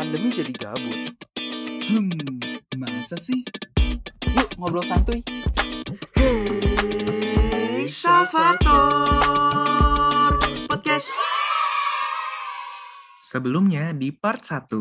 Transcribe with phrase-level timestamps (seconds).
[0.00, 1.12] pandemi jadi gabut.
[1.92, 2.40] Hmm,
[2.80, 3.44] masa sih?
[4.32, 5.20] Yuk ngobrol santuy.
[6.16, 8.80] Hey, Salvator
[10.72, 11.12] Podcast.
[13.20, 14.72] Sebelumnya di part 1.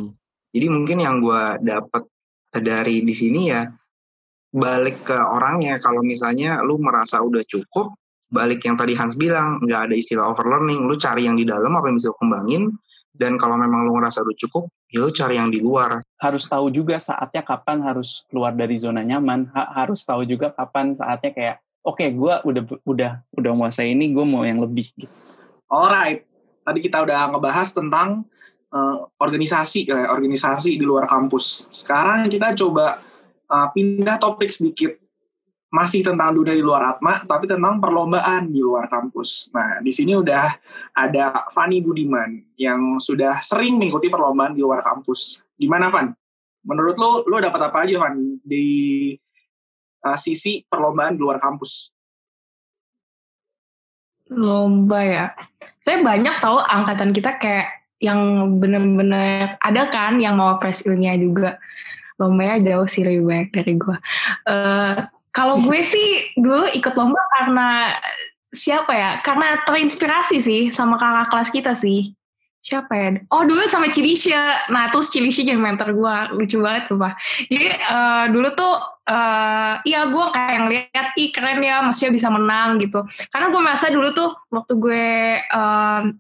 [0.55, 2.08] Jadi mungkin yang gue dapat
[2.56, 3.68] dari di sini ya
[4.56, 5.84] balik ke orangnya.
[5.84, 7.92] Kalau misalnya lu merasa udah cukup,
[8.32, 10.88] balik yang tadi Hans bilang nggak ada istilah overlearning.
[10.88, 12.72] Lu cari yang di dalam apa yang bisa lu kembangin.
[13.12, 16.02] Dan kalau memang lu ngerasa udah cukup, ya lu cari yang di luar.
[16.18, 19.48] Harus tahu juga saatnya kapan harus keluar dari zona nyaman.
[19.54, 21.55] Ha- harus tahu juga kapan saatnya kayak
[21.86, 25.13] oke gue udah udah udah menguasai ini gue mau yang lebih gitu.
[25.70, 26.26] Alright,
[26.66, 28.26] tadi kita udah ngebahas tentang
[28.73, 31.70] eh, organisasi, eh, organisasi di luar kampus.
[31.70, 32.98] Sekarang kita coba
[33.46, 34.98] eh, pindah topik sedikit.
[35.70, 39.54] Masih tentang dunia di luar Atma, tapi tentang perlombaan di luar kampus.
[39.54, 40.50] Nah, di sini udah
[40.98, 45.46] ada Fani Budiman yang sudah sering mengikuti perlombaan di luar kampus.
[45.54, 46.10] Gimana, Van?
[46.66, 48.66] Menurut lo, lo dapat apa aja, Van, di
[50.02, 51.93] eh, sisi perlombaan di luar kampus?
[54.30, 55.26] lomba ya.
[55.84, 61.58] Saya banyak tahu angkatan kita kayak yang bener-bener ada kan yang mau press ilmiah juga.
[62.21, 63.98] Lombanya jauh sih lebih banyak dari gue.
[64.47, 64.96] Eh,
[65.30, 67.94] kalau gue sih dulu ikut lomba karena
[68.50, 69.12] siapa ya?
[69.22, 72.13] Karena terinspirasi sih sama kakak kelas kita sih.
[72.59, 73.09] Siapa ya?
[73.31, 74.68] Oh dulu sama Cilisha.
[74.68, 76.16] Nah terus Cilisha jadi mentor gue.
[76.36, 77.16] Lucu banget sumpah.
[77.47, 78.74] Jadi eh, dulu tuh
[79.09, 83.02] eh iya gue kayak ngeliat, ih keren ya, maksudnya bisa menang gitu.
[83.31, 85.08] Karena gue merasa dulu tuh waktu gue
[85.40, 86.19] em,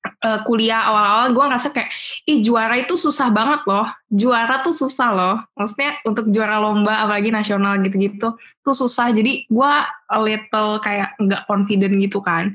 [0.00, 1.90] eh, kuliah awal-awal, gue ngerasa kayak,
[2.28, 3.88] ih juara itu susah banget loh.
[4.12, 5.36] Juara tuh susah loh.
[5.56, 9.12] Maksudnya untuk juara lomba, apalagi nasional gitu-gitu, tuh susah.
[9.12, 9.72] Jadi gue
[10.20, 12.52] little kayak nggak confident gitu kan.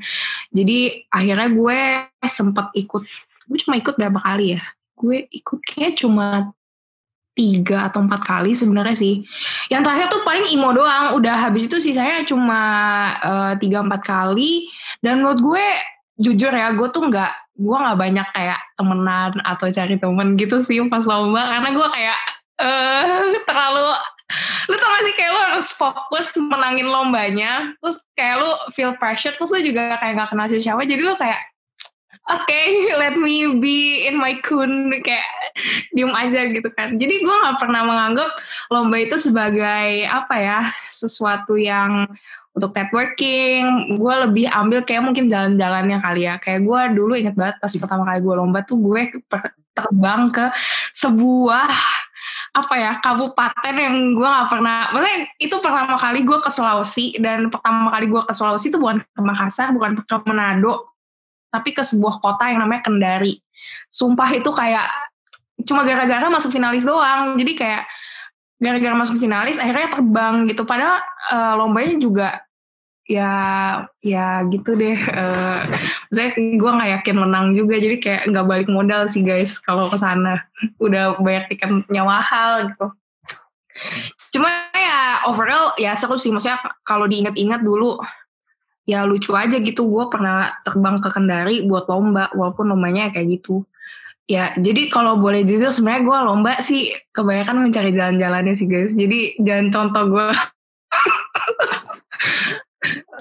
[0.53, 1.79] Jadi akhirnya gue
[2.25, 3.03] sempet ikut,
[3.49, 4.61] gue cuma ikut berapa kali ya?
[4.95, 6.53] Gue ikut kayak cuma
[7.35, 9.21] tiga atau empat kali sebenarnya sih.
[9.67, 11.19] Yang terakhir tuh paling IMO doang.
[11.19, 12.61] Udah habis itu sisanya cuma
[13.19, 14.65] eh, tiga empat kali.
[15.03, 15.65] Dan menurut gue
[16.15, 20.83] jujur ya, gue tuh nggak gue nggak banyak kayak temenan atau cari temen gitu sih
[20.91, 22.19] pas lomba karena gue kayak
[22.55, 23.83] eh terlalu
[24.65, 29.35] lu tau gak sih kayak lu harus fokus menangin lombanya terus kayak lu feel pressure
[29.37, 31.39] terus lu juga kayak nggak kenal siapa jadi lu kayak
[32.29, 32.61] oke
[33.01, 35.29] let me be in my kun kayak
[35.95, 36.99] diem aja gitu kan.
[36.99, 38.29] Jadi gue nggak pernah menganggap
[38.67, 40.59] lomba itu sebagai apa ya
[40.91, 42.09] sesuatu yang
[42.55, 46.39] untuk networking gue lebih ambil kayak mungkin jalan-jalannya kali ya.
[46.39, 49.01] Kayak gue dulu inget banget pas pertama kali gue lomba tuh gue
[49.75, 50.45] terbang ke
[50.95, 51.67] sebuah
[52.55, 57.51] apa ya kabupaten yang gue nggak pernah maksudnya itu pertama kali gue ke Sulawesi dan
[57.51, 60.95] pertama kali gue ke Sulawesi itu bukan ke Makassar bukan ke Manado
[61.55, 63.39] tapi ke sebuah kota yang namanya Kendari.
[63.87, 64.91] Sumpah itu kayak
[65.63, 67.39] cuma gara-gara masuk finalis doang.
[67.39, 67.87] Jadi kayak
[68.59, 70.67] gara-gara masuk finalis akhirnya terbang gitu.
[70.67, 70.99] Padahal
[71.31, 72.27] eh, lombanya juga
[73.05, 73.31] ya
[74.01, 75.61] ya gitu deh eh
[76.09, 79.97] saya gue nggak yakin menang juga jadi kayak nggak balik modal sih guys kalau ke
[80.01, 80.41] sana.
[80.85, 82.87] Udah bayar tiketnya mahal gitu.
[84.33, 86.57] Cuma ya overall ya seru sih maksudnya
[86.87, 88.01] kalau diingat-ingat dulu
[88.89, 89.85] ya lucu aja gitu.
[89.85, 93.61] Gue pernah terbang ke Kendari buat lomba walaupun lombanya kayak gitu.
[94.25, 98.97] Ya jadi kalau boleh jujur sebenarnya gue lomba sih kebanyakan mencari jalan-jalannya sih guys.
[98.97, 100.27] Jadi jangan contoh gue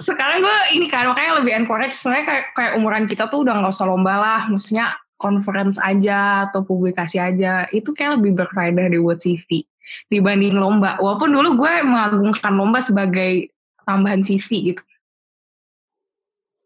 [0.00, 3.74] sekarang gue ini kan makanya lebih encourage sebenarnya kayak, kayak umuran kita tuh udah nggak
[3.74, 9.22] usah lomba lah maksudnya conference aja atau publikasi aja itu kayak lebih berfaedah di buat
[9.22, 9.64] CV
[10.10, 13.52] dibanding lomba walaupun dulu gue mengagungkan lomba sebagai
[13.84, 14.84] tambahan CV gitu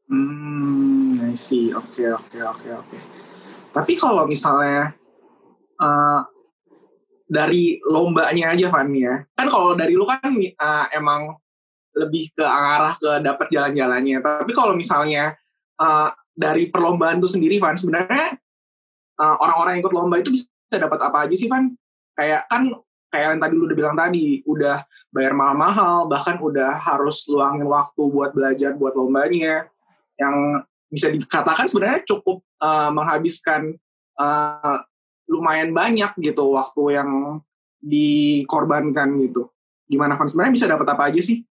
[0.09, 1.69] Hmm, I see.
[1.77, 2.99] Oke, oke, oke, oke.
[3.77, 4.97] Tapi kalau misalnya
[5.77, 6.21] eh,
[7.29, 11.37] dari lombanya aja Van ya, kan kalau dari lu kan eh, emang
[11.97, 14.19] lebih ke arah ke dapat jalan-jalannya.
[14.21, 15.37] Tapi kalau misalnya
[15.81, 18.37] eh, dari perlombaan itu sendiri Van, sebenarnya
[19.19, 21.73] eh, orang-orang yang ikut lomba itu bisa dapat apa aja sih Van?
[22.15, 22.63] Kayak kan
[23.09, 28.03] kayak yang tadi lu udah bilang tadi, udah bayar mahal-mahal, bahkan udah harus luangin waktu
[28.05, 29.65] buat belajar buat lombanya
[30.21, 30.61] yang
[30.93, 33.77] bisa dikatakan sebenarnya cukup uh, menghabiskan
[34.21, 34.85] uh,
[35.29, 37.11] lumayan banyak gitu waktu yang
[37.81, 39.49] dikorbankan gitu.
[39.89, 40.29] Gimana Van?
[40.29, 41.48] Sebenarnya bisa dapat apa aja sih?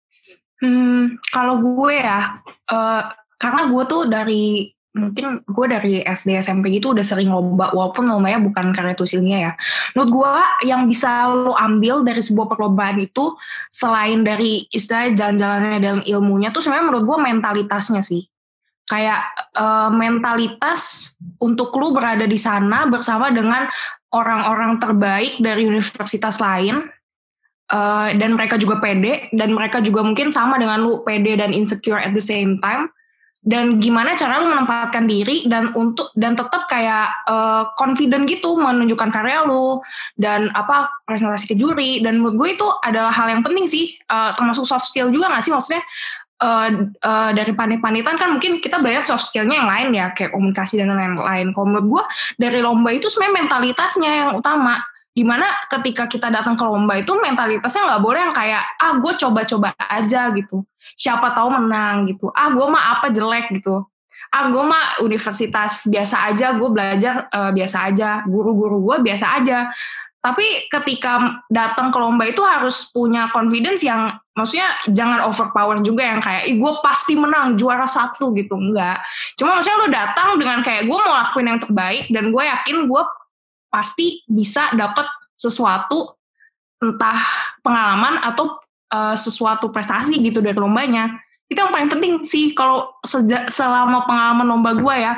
[0.56, 2.41] Hmm, kalau gue ya,
[2.73, 3.03] eh,
[3.37, 8.41] karena gue tuh dari mungkin gue dari SD SMP gitu udah sering lomba walaupun lombanya
[8.41, 9.53] bukan karya tusilnya ya.
[9.93, 10.32] Menurut gue
[10.73, 13.37] yang bisa lo ambil dari sebuah perlombaan itu
[13.69, 18.25] selain dari istilah jalan-jalannya dan ilmunya tuh sebenarnya menurut gue mentalitasnya sih.
[18.87, 19.19] kayak
[19.59, 21.11] uh, mentalitas
[21.43, 23.67] untuk lu berada di sana bersama dengan
[24.14, 26.87] orang-orang terbaik dari universitas lain
[27.73, 31.99] uh, dan mereka juga pede dan mereka juga mungkin sama dengan lu pede dan insecure
[31.99, 32.91] at the same time.
[33.47, 39.15] Dan gimana cara lu menempatkan diri dan untuk dan tetap kayak uh, confident gitu menunjukkan
[39.15, 39.79] karya lu
[40.19, 42.03] dan apa presentasi ke juri.
[42.03, 43.95] Dan menurut gue itu adalah hal yang penting sih.
[44.11, 45.55] Uh, termasuk soft skill juga gak sih?
[45.55, 45.79] Maksudnya
[46.43, 46.69] uh,
[47.07, 50.91] uh, dari panit-panitan kan mungkin kita belajar soft skillnya yang lain ya kayak komunikasi dan
[50.91, 51.55] lain-lain.
[51.55, 52.03] Kalau menurut gue
[52.43, 54.83] dari lomba itu sebenarnya mentalitasnya yang utama
[55.17, 59.13] di mana ketika kita datang ke lomba itu mentalitasnya nggak boleh yang kayak ah gue
[59.17, 60.61] coba-coba aja gitu.
[60.93, 62.29] Siapa tahu menang gitu.
[62.37, 63.81] Ah gue mah apa jelek gitu.
[64.29, 69.73] Ah gue mah universitas biasa aja gue belajar uh, biasa aja guru-guru gue biasa aja.
[70.21, 76.21] Tapi ketika datang ke lomba itu harus punya confidence yang maksudnya jangan overpower juga yang
[76.21, 78.53] kayak ih gue pasti menang juara satu gitu.
[78.53, 79.01] Enggak
[79.41, 83.03] cuma maksudnya lo datang dengan kayak gue mau lakuin yang terbaik dan gue yakin gue
[83.76, 85.05] pasti bisa dapat
[85.37, 86.17] sesuatu
[86.81, 87.20] entah
[87.61, 88.56] pengalaman atau
[88.93, 91.12] uh, sesuatu prestasi gitu dari lombanya.
[91.46, 92.96] Itu yang paling penting sih kalau
[93.52, 95.14] selama pengalaman lomba gue ya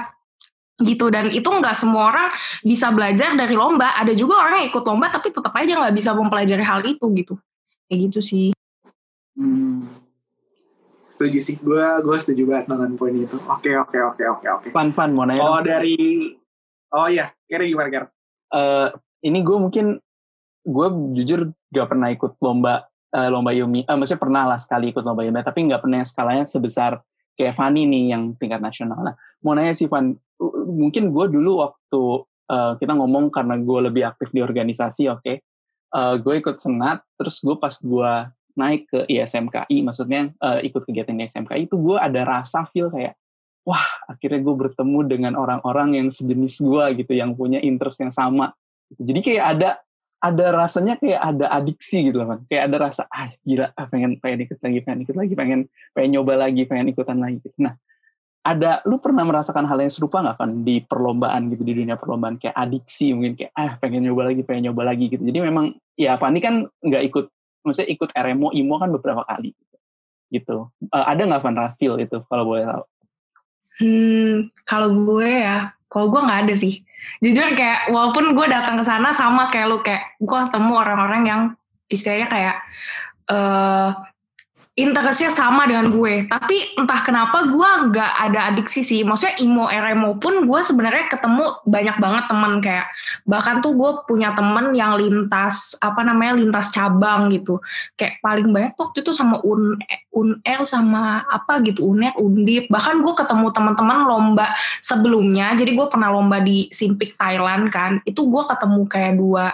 [0.82, 1.08] gitu.
[1.08, 2.28] Dan itu nggak semua orang
[2.66, 3.94] bisa belajar dari lomba.
[3.96, 7.34] Ada juga orang yang ikut lomba tapi tetap aja nggak bisa mempelajari hal itu gitu.
[7.88, 8.48] Kayak gitu sih.
[9.38, 9.86] Hmm.
[11.08, 11.56] setuju sih.
[11.64, 13.40] Gue gue setuju banget dengan poin itu.
[13.48, 14.66] Oke oke oke oke oke.
[14.68, 15.96] Fun fun mau nanya oh dari
[16.92, 18.06] oh iya kira gimana kira
[18.52, 18.88] uh,
[19.24, 19.86] ini gue mungkin
[20.68, 20.86] gue
[21.16, 25.24] jujur gak pernah ikut lomba uh, lomba Yumi, uh, maksudnya pernah lah sekali ikut lomba
[25.24, 27.00] Yumi, tapi nggak pernah yang skalanya sebesar
[27.38, 28.98] kayak Fanny nih yang tingkat nasional.
[29.00, 30.12] Nah, mau nanya sih Van,
[30.66, 32.02] mungkin gue dulu waktu
[32.50, 35.36] uh, kita ngomong karena gue lebih aktif di organisasi, oke, okay?
[35.94, 38.12] uh, gue ikut senat, terus gue pas gue
[38.58, 43.14] naik ke ISMKI, maksudnya uh, ikut kegiatan di ISMKI itu gue ada rasa feel kayak
[43.68, 48.56] wah akhirnya gue bertemu dengan orang-orang yang sejenis gue gitu yang punya interest yang sama.
[48.96, 49.70] Jadi kayak ada
[50.18, 54.48] ada rasanya kayak ada adiksi gitu kan kayak ada rasa ah gila ah, pengen pengen
[54.48, 55.60] ikut lagi pengen ikut lagi pengen
[55.94, 57.44] pengen nyoba lagi pengen ikutan lagi.
[57.44, 57.54] Gitu.
[57.60, 57.76] Nah
[58.40, 62.40] ada lu pernah merasakan hal yang serupa nggak kan di perlombaan gitu di dunia perlombaan?
[62.40, 65.20] Kayak adiksi mungkin kayak ah pengen nyoba lagi pengen nyoba lagi gitu.
[65.20, 67.24] Jadi memang ya Fani kan nggak ikut
[67.68, 69.76] maksudnya ikut RMO IMO kan beberapa kali gitu,
[70.32, 70.56] gitu.
[70.88, 72.82] Uh, ada nggak Van Rafil itu kalau boleh tahu
[73.78, 76.82] Hmm, kalau gue ya, kalau gue nggak ada sih.
[77.22, 81.40] Jujur kayak walaupun gue datang ke sana sama kayak lu kayak gue ketemu orang-orang yang
[81.88, 82.56] istilahnya kayak
[83.32, 83.96] uh,
[84.78, 86.22] interestnya sama dengan gue.
[86.30, 89.02] Tapi entah kenapa gue nggak ada adiksi sih.
[89.02, 92.86] Maksudnya imo rmo pun gue sebenarnya ketemu banyak banget teman kayak
[93.26, 97.58] bahkan tuh gue punya temen yang lintas apa namanya lintas cabang gitu.
[97.98, 99.82] Kayak paling banyak waktu itu sama un
[100.14, 102.70] unr sama apa gitu uner undip.
[102.70, 105.58] Bahkan gue ketemu teman-teman lomba sebelumnya.
[105.58, 107.98] Jadi gue pernah lomba di simpik Thailand kan.
[108.06, 109.50] Itu gue ketemu kayak dua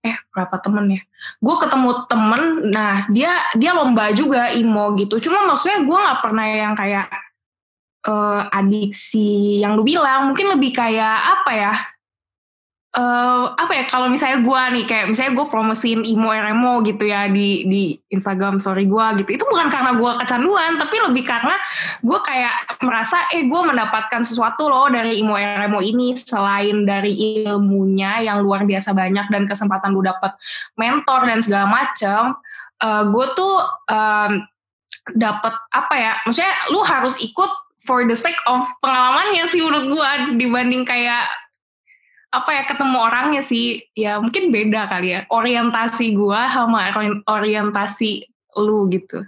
[0.00, 1.02] eh berapa temen ya?
[1.40, 2.42] Gue ketemu temen
[2.72, 5.20] nah dia dia lomba juga imo gitu.
[5.20, 7.06] Cuma maksudnya gue nggak pernah yang kayak
[8.08, 10.32] uh, adiksi yang lu bilang.
[10.32, 11.72] Mungkin lebih kayak apa ya
[12.96, 17.30] uh, apa ya kalau misalnya gue nih kayak misalnya gue promosiin imo rmo gitu ya
[17.30, 19.38] di di Instagram story gue gitu.
[19.38, 21.54] Itu bukan karena gue kecanduan tapi lebih karena
[22.02, 28.26] gue kayak merasa eh gue mendapatkan sesuatu loh dari imo rmo ini selain dari ilmunya
[28.26, 30.32] yang luar biasa banyak dan kesempatan gue dapet
[30.74, 32.34] mentor dan segala macem.
[32.80, 33.54] Uh, gue tuh
[33.92, 34.40] um,
[35.12, 37.50] dapat apa ya maksudnya lu harus ikut
[37.84, 40.10] for the sake of pengalamannya sih menurut gue
[40.40, 41.28] dibanding kayak
[42.30, 46.94] apa ya ketemu orangnya sih ya mungkin beda kali ya orientasi gua sama
[47.26, 49.22] orientasi lu gitu.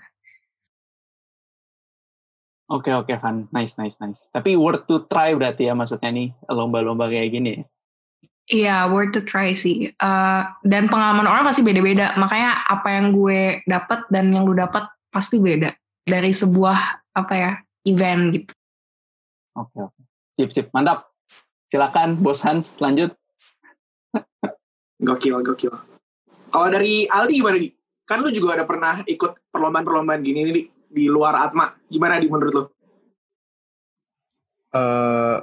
[2.73, 4.33] Oke okay, oke okay, Van, nice nice nice.
[4.33, 7.61] Tapi worth to try berarti ya maksudnya nih lomba-lomba kayak gini.
[8.49, 9.93] Iya, worth to try sih.
[10.01, 12.17] Uh, dan pengalaman orang pasti beda-beda.
[12.17, 15.77] Makanya apa yang gue dapat dan yang lu dapat pasti beda
[16.09, 17.53] dari sebuah apa ya
[17.85, 18.53] event gitu.
[19.53, 20.03] Oke okay, oke, okay.
[20.33, 21.12] sip sip, mantap.
[21.73, 23.17] Silakan Bos Hans lanjut.
[25.01, 25.73] gokil, gokil.
[26.53, 27.73] Kalau dari Aldi gimana nih?
[28.05, 31.73] Kan lu juga ada pernah ikut perlombaan-perlombaan gini nih di luar Atma.
[31.89, 32.65] Gimana di menurut lu?
[34.77, 35.41] Uh,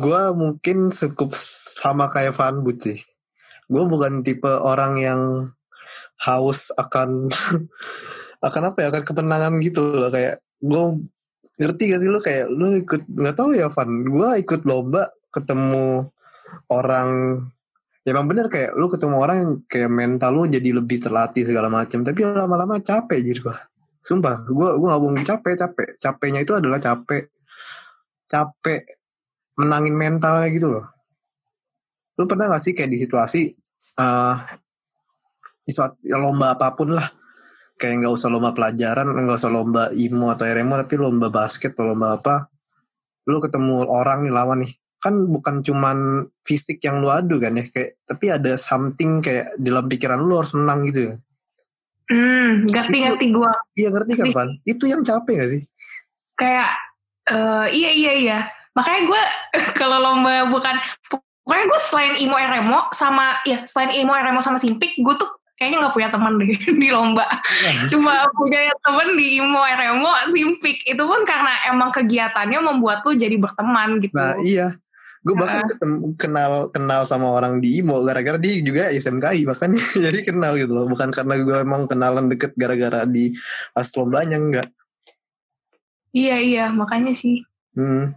[0.00, 3.04] gue mungkin cukup sama kayak Van But sih.
[3.68, 5.20] Gue bukan tipe orang yang
[6.24, 7.28] haus akan
[8.48, 10.82] akan apa ya akan kemenangan gitu loh kayak gue
[11.60, 12.18] ngerti gak sih lu?
[12.20, 13.90] Kayak lu ikut nggak tahu ya Van.
[14.08, 16.06] Gue ikut lomba ketemu
[16.68, 17.08] orang
[18.04, 21.70] ya emang bener kayak lu ketemu orang yang kayak mental lu jadi lebih terlatih segala
[21.70, 23.56] macam tapi lama-lama capek jadi gue
[24.02, 25.88] sumpah gue gue gak bohong capek capek.
[26.02, 27.30] Capeknya itu adalah capek
[28.26, 28.80] capek
[29.60, 30.86] menangin mentalnya gitu loh.
[32.18, 33.42] Lu pernah gak sih kayak di situasi
[33.92, 34.34] eh
[35.62, 37.06] di suat- ya lomba apa pun lah
[37.82, 41.90] kayak nggak usah lomba pelajaran nggak usah lomba imo atau remo tapi lomba basket atau
[41.90, 42.46] lomba apa
[43.26, 44.72] lu ketemu orang nih lawan nih
[45.02, 49.90] kan bukan cuman fisik yang lu adu kan ya kayak tapi ada something kayak dalam
[49.90, 51.14] pikiran lu harus menang gitu ya
[52.12, 53.52] Hmm, ngerti-ngerti gue.
[53.78, 55.62] iya ngerti kan Van itu yang capek gak sih
[56.36, 56.70] Kayak,
[57.30, 58.38] eh, iya iya iya.
[58.74, 59.22] Makanya gue
[59.80, 60.76] kalau lomba bukan,
[61.08, 65.86] pokoknya gue selain Imo Remo sama, ya selain Imo Remo sama Simpik, gue tuh kayaknya
[65.86, 66.50] nggak punya teman deh
[66.82, 67.26] di lomba.
[67.88, 70.82] Cuma punya temen di Imo Remo, Simpik.
[70.84, 74.14] Itu pun karena emang kegiatannya membuat lu jadi berteman gitu.
[74.16, 74.76] nah iya
[75.22, 79.70] gue bahkan ketemu, kenal kenal sama orang di IMO gara-gara dia juga SMKI bahkan
[80.10, 83.30] jadi kenal gitu loh bukan karena gue emang kenalan deket gara-gara di
[83.70, 84.68] pas lombanya enggak
[86.12, 87.40] Iya iya, makanya sih.
[87.72, 88.12] Hmm.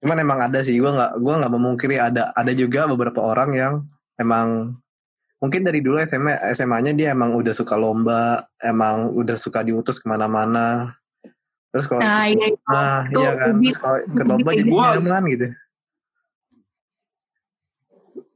[0.00, 3.74] Cuman emang ada sih, gue nggak gua nggak memungkiri ada ada juga beberapa orang yang
[4.16, 4.78] emang
[5.40, 10.06] mungkin dari dulu SMA SMA-nya dia emang udah suka lomba, emang udah suka diutus ke
[10.06, 10.92] mana-mana.
[11.72, 12.60] Terus kalau Nah iya itu.
[12.68, 15.46] ah Tuh, iya kan, terus kalau ikut lomba jadi gua- nyaman gitu.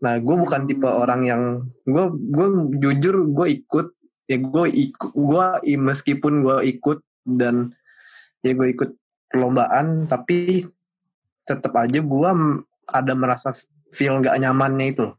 [0.04, 1.42] Nah, gue bukan tipe orang yang
[1.88, 2.46] gue gue
[2.76, 3.88] jujur gue ikut
[4.28, 5.46] ya gue ikut gue
[5.80, 7.72] meskipun gue ikut dan
[8.44, 8.92] ya gue ikut
[9.32, 10.68] perlombaan tapi
[11.48, 12.30] tetap aja gue
[12.84, 13.56] ada merasa
[13.88, 15.16] feel nggak nyamannya itu loh.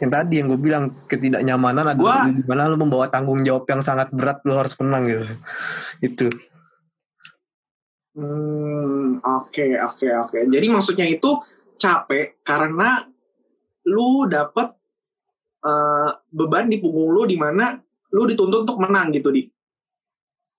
[0.00, 3.84] Yang tadi yang gue bilang ketidaknyamanan adalah Gua- di mana lu membawa tanggung jawab yang
[3.84, 5.24] sangat berat lu harus menang gitu.
[6.00, 6.26] itu.
[8.16, 10.38] Hmm, oke oke oke.
[10.48, 11.36] Jadi maksudnya itu
[11.76, 13.04] capek karena
[13.86, 14.72] lu dapet
[15.60, 17.76] eh, beban di punggung lu di mana
[18.16, 19.44] lu dituntut untuk menang gitu di.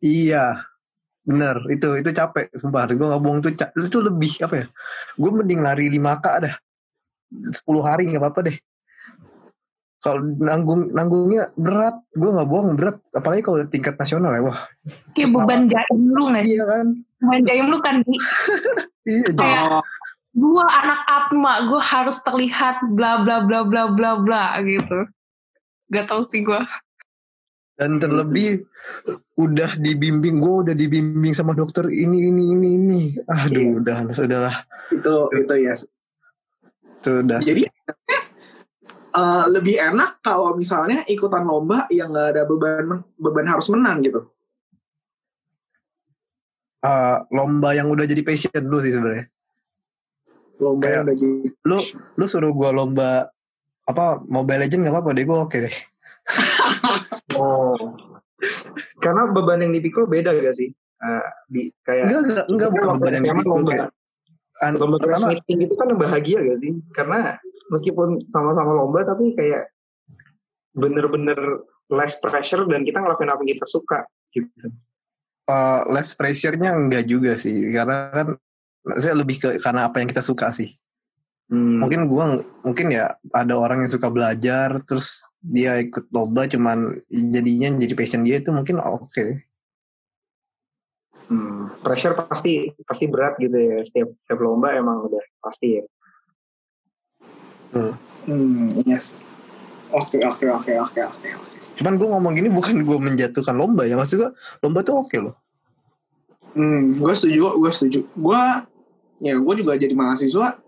[0.01, 0.65] Iya,
[1.21, 4.67] bener itu itu capek sumpah gue nggak bohong tuh ca- itu lebih apa ya
[5.13, 6.55] gue mending lari 5 k dah
[7.29, 8.57] 10 hari nggak apa-apa deh
[10.01, 14.59] kalau nanggung nanggungnya berat gue nggak bohong berat apalagi kalau tingkat nasional ya wah
[15.11, 16.51] Kayak beban jaim lu gak sih?
[16.51, 16.85] iya kan
[17.19, 18.15] Beban jaim lu kan di
[19.11, 19.83] iya Kayak- Oh,
[20.33, 25.03] gue anak Atma, gue harus terlihat bla bla bla bla bla bla gitu.
[25.87, 26.61] Gak tau sih gue.
[27.73, 28.61] dan terlebih
[29.35, 33.71] udah dibimbing gue udah dibimbing sama dokter ini ini ini ini aduh Iya.
[33.75, 34.55] udah udahlah
[34.91, 35.73] itu itu ya.
[36.93, 37.61] itu udah Jadi
[39.11, 44.25] eh, lebih enak kalau misalnya ikutan lomba yang nggak ada beban beban harus menang gitu.
[46.81, 49.25] eh, lomba yang udah jadi passion dulu sih sebenarnya
[50.57, 51.77] Lomba Kayak- yang udah jadi lu
[52.15, 53.29] lu suruh gua lomba
[53.83, 55.75] apa Mobile Legend nggak apa-apa deh gua oke deh
[57.31, 57.73] Oh.
[58.97, 60.69] Karena beban yang dipikul beda gak sih?
[60.97, 63.89] Eh, di kayak enggak enggak enggak Kan bukan beban yang dipikul lomba kayak
[64.61, 66.71] an- lomba pertama meeting itu kan bahagia gak sih?
[66.91, 67.19] Karena
[67.71, 69.71] meskipun sama-sama lomba tapi kayak
[70.75, 73.99] bener-bener less pressure dan kita ngelakuin apa yang kita suka
[74.35, 74.67] gitu.
[75.47, 78.27] uh, less pressure-nya enggak juga sih karena kan
[78.99, 80.75] saya lebih ke karena apa yang kita suka sih
[81.51, 81.83] Hmm.
[81.83, 87.75] mungkin gua mungkin ya ada orang yang suka belajar terus dia ikut lomba cuman jadinya
[87.75, 89.51] jadi passion dia itu mungkin oke
[91.31, 95.83] Hmm, pressure pasti pasti berat gitu ya setiap setiap lomba emang udah pasti ya.
[97.71, 99.17] Hmm, yes.
[99.91, 101.29] Oke oke oke oke oke.
[101.71, 104.29] cuman gua ngomong gini bukan gua menjatuhkan lomba ya maksud gua
[104.61, 105.35] lomba tuh oke loh
[106.51, 107.99] Hmm, gue setuju, gue setuju.
[108.11, 108.41] Gue,
[109.23, 110.59] ya gue juga jadi mahasiswa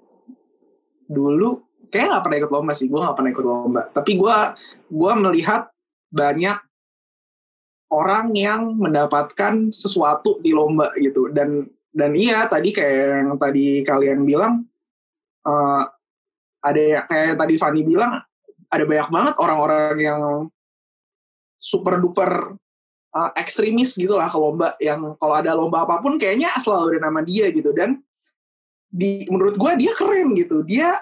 [1.12, 1.60] dulu,
[1.92, 2.88] kayak nggak pernah ikut lomba sih.
[2.88, 3.82] Gue nggak pernah ikut lomba.
[3.92, 4.38] Tapi gue,
[4.88, 5.68] gue melihat
[6.14, 6.58] banyak
[7.92, 11.28] orang yang mendapatkan sesuatu di lomba gitu.
[11.30, 14.64] Dan dan iya tadi kayak yang tadi kalian bilang,
[15.44, 15.84] eh,
[16.64, 18.24] ada ya kayak yang tadi Fanny bilang,
[18.72, 20.22] ada banyak banget orang-orang yang
[21.60, 22.56] super duper
[23.14, 27.08] uh, ekstremis gitu lah ke lomba yang kalau ada lomba apa pun kayaknya selalu ada
[27.08, 27.72] nama dia gitu.
[27.72, 28.02] Dan
[28.90, 30.66] di menurut gue dia keren gitu.
[30.66, 31.00] Dia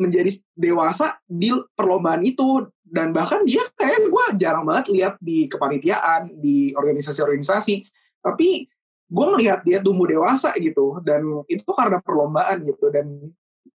[0.00, 2.66] menjadi dewasa di perlombaan itu.
[2.84, 7.84] Dan bahkan dia kayak gue jarang banget lihat di kepanitiaan di organisasi-organisasi.
[8.22, 8.66] Tapi
[9.04, 10.98] gue melihat dia tumbuh dewasa gitu.
[11.04, 12.90] Dan itu karena perlombaan gitu.
[12.90, 13.34] Dan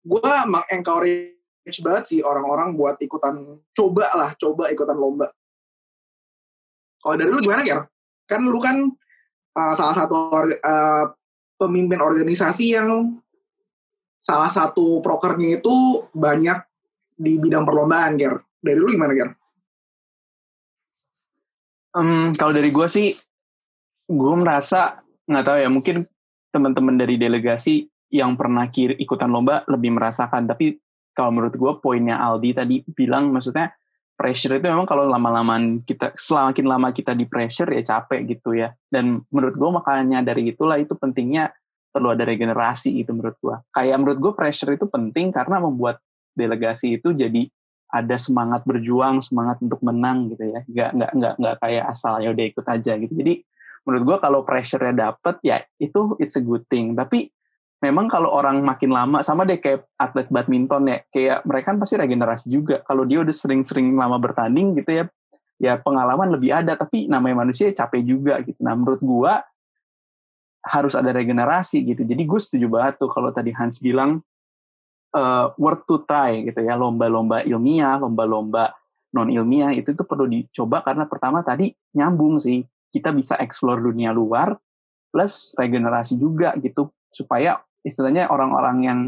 [0.06, 0.30] gue
[0.70, 5.26] encourage banget sih orang-orang buat ikutan coba lah coba ikutan lomba
[7.06, 7.86] kalau dari lu gimana Ger?
[8.26, 8.82] Kan lu kan
[9.54, 11.04] uh, salah satu uh,
[11.54, 13.22] pemimpin organisasi yang
[14.18, 16.58] salah satu prokernya itu banyak
[17.14, 18.42] di bidang perlombaan Ger.
[18.58, 19.30] Dari lu gimana Ger?
[21.94, 23.14] Em, kalau dari gue sih,
[24.10, 24.98] gue merasa
[25.30, 25.96] nggak tahu ya mungkin
[26.50, 30.46] teman-teman dari delegasi yang pernah kiri, ikutan lomba lebih merasakan.
[30.46, 30.78] Tapi
[31.16, 33.72] kalau menurut gue poinnya Aldi tadi bilang maksudnya
[34.16, 38.72] pressure itu memang kalau lama-lamaan kita semakin lama kita di pressure ya capek gitu ya.
[38.88, 41.52] Dan menurut gue makanya dari itulah itu pentingnya
[41.92, 43.56] perlu ada regenerasi itu menurut gue.
[43.72, 46.00] Kayak menurut gue pressure itu penting karena membuat
[46.36, 47.48] delegasi itu jadi
[47.86, 50.60] ada semangat berjuang, semangat untuk menang gitu ya.
[50.68, 53.12] Nggak nggak nggak nggak kayak asal ya udah ikut aja gitu.
[53.16, 53.34] Jadi
[53.86, 56.96] menurut gue kalau pressure-nya dapet ya itu it's a good thing.
[56.96, 57.32] Tapi
[57.82, 61.94] memang kalau orang makin lama sama deh kayak atlet badminton ya, kayak mereka kan pasti
[62.00, 62.80] regenerasi juga.
[62.84, 65.04] Kalau dia udah sering-sering lama bertanding gitu ya,
[65.60, 66.76] ya pengalaman lebih ada.
[66.76, 68.58] Tapi namanya manusia capek juga gitu.
[68.64, 69.32] Nah menurut gue
[70.66, 72.02] harus ada regenerasi gitu.
[72.02, 74.18] Jadi gue setuju banget tuh kalau tadi Hans bilang
[75.14, 78.74] uh, worth to try gitu ya lomba-lomba ilmiah, lomba-lomba
[79.14, 82.60] non ilmiah itu tuh perlu dicoba karena pertama tadi nyambung sih
[82.92, 84.52] kita bisa explore dunia luar
[85.08, 87.56] plus regenerasi juga gitu supaya
[87.86, 89.00] istilahnya orang-orang yang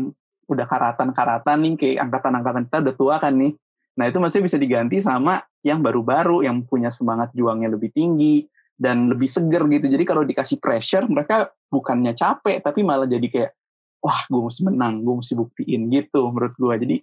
[0.49, 3.52] udah karatan-karatan nih kayak angkatan-angkatan kita udah tua kan nih.
[3.99, 8.47] Nah itu masih bisa diganti sama yang baru-baru yang punya semangat juangnya lebih tinggi
[8.78, 9.87] dan lebih seger gitu.
[9.90, 13.50] Jadi kalau dikasih pressure mereka bukannya capek tapi malah jadi kayak
[13.99, 16.75] wah gue mesti menang, gue mesti buktiin gitu menurut gue.
[16.87, 16.97] Jadi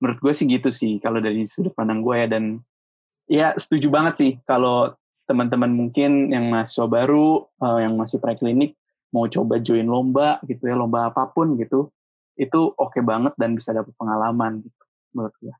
[0.00, 2.26] menurut gue sih gitu sih kalau dari sudut pandang gue ya.
[2.28, 2.44] Dan
[3.26, 4.92] ya setuju banget sih kalau
[5.26, 8.76] teman-teman mungkin yang mahasiswa baru, uh, yang masih preklinik
[9.10, 11.90] mau coba join lomba gitu ya, lomba apa pun gitu,
[12.38, 14.82] itu oke okay banget dan bisa dapat pengalaman gitu
[15.14, 15.54] menurut gue.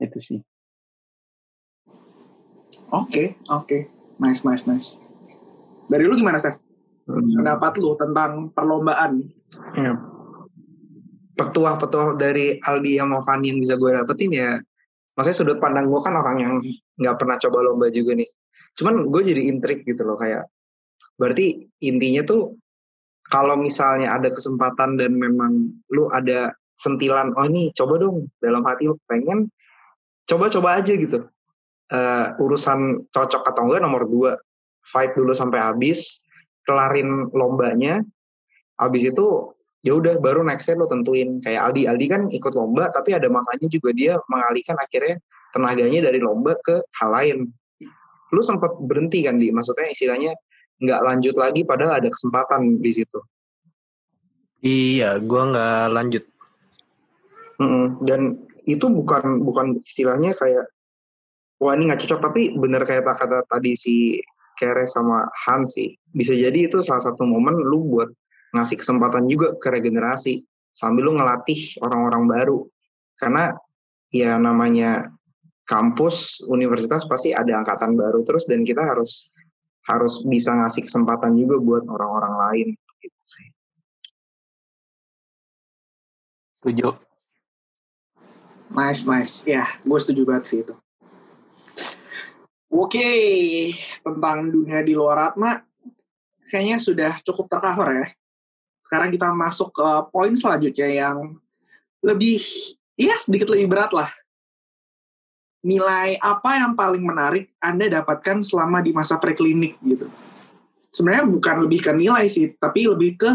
[0.00, 0.40] Itu sih.
[2.92, 3.66] Oke, okay, oke.
[3.68, 3.80] Okay.
[4.20, 4.88] Nice, nice, nice.
[5.88, 6.60] Dari lu gimana, Steph?
[7.08, 7.40] Hmm.
[7.40, 9.26] Pendapat lu tentang perlombaan
[9.74, 9.92] ya.
[11.34, 14.60] petuah-petuah dari Aldi yang mau Fanny yang bisa gue dapetin ya
[15.16, 16.52] maksudnya sudut pandang gue kan orang yang
[16.96, 18.28] nggak pernah coba lomba juga nih
[18.78, 20.48] cuman gue jadi intrik gitu loh kayak
[21.16, 22.56] berarti intinya tuh
[23.32, 28.90] kalau misalnya ada kesempatan dan memang lu ada sentilan oh ini coba dong dalam hati
[28.90, 29.48] lu pengen
[30.26, 31.28] coba-coba aja gitu.
[31.92, 34.40] Uh, urusan cocok atau enggak nomor dua
[34.88, 36.24] fight dulu sampai habis
[36.64, 38.00] kelarin lombanya
[38.80, 39.52] habis itu
[39.84, 41.42] ya udah baru nextnya lo tentuin.
[41.44, 45.20] Kayak Aldi Aldi kan ikut lomba tapi ada makanya juga dia mengalihkan akhirnya
[45.52, 47.38] tenaganya dari lomba ke hal lain.
[48.32, 49.52] Lu sempat berhenti kan di?
[49.52, 50.32] Maksudnya istilahnya
[50.82, 53.20] nggak lanjut lagi padahal ada kesempatan di situ.
[54.62, 56.24] Iya gua nggak lanjut.
[57.62, 58.20] Mm dan
[58.66, 60.66] itu bukan bukan istilahnya kayak
[61.62, 63.94] wah ini nggak cocok tapi bener kayak kata tadi si
[64.58, 65.94] Kere sama Hans sih.
[66.10, 68.10] Bisa jadi itu salah satu momen lu buat
[68.52, 72.58] ngasih kesempatan juga ke regenerasi sambil lu ngelatih orang-orang baru.
[73.16, 73.54] Karena
[74.12, 75.08] ya namanya
[75.64, 79.32] kampus universitas pasti ada angkatan baru terus dan kita harus
[79.86, 82.68] harus bisa ngasih kesempatan juga buat orang-orang lain
[83.02, 83.46] gitu sih.
[86.62, 86.88] Setuju.
[88.72, 89.34] Nice, nice.
[89.44, 90.74] Ya, gue setuju banget sih itu.
[92.72, 93.10] Oke,
[94.00, 95.60] tentang dunia di luar Atma,
[96.48, 98.08] kayaknya sudah cukup tercover ya
[98.82, 101.38] sekarang kita masuk ke poin selanjutnya yang
[102.02, 102.42] lebih,
[102.98, 104.10] ya sedikit lebih berat lah.
[105.62, 110.10] Nilai apa yang paling menarik Anda dapatkan selama di masa preklinik gitu?
[110.90, 113.30] Sebenarnya bukan lebih ke nilai sih, tapi lebih ke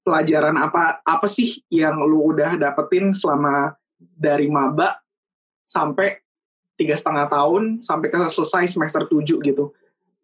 [0.00, 4.98] pelajaran apa apa sih yang lu udah dapetin selama dari maba
[5.60, 6.16] sampai
[6.80, 9.76] tiga setengah tahun sampai ke selesai semester tujuh gitu.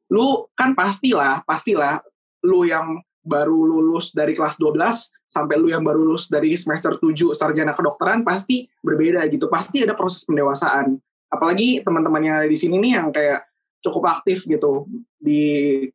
[0.09, 2.01] Lu kan pastilah, pastilah
[2.41, 2.97] lu yang
[3.27, 4.79] baru lulus dari kelas 12
[5.27, 9.51] sampai lu yang baru lulus dari semester 7 sarjana kedokteran pasti berbeda gitu.
[9.51, 10.97] Pasti ada proses pendewasaan.
[11.27, 13.47] Apalagi teman-teman yang ada di sini nih yang kayak
[13.83, 14.87] cukup aktif gitu
[15.19, 15.43] di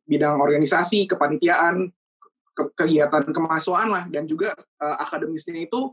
[0.04, 1.88] bidang organisasi, kepanitiaan,
[2.52, 5.92] ke kegiatan kemahasiswaan lah dan juga uh, akademisnya itu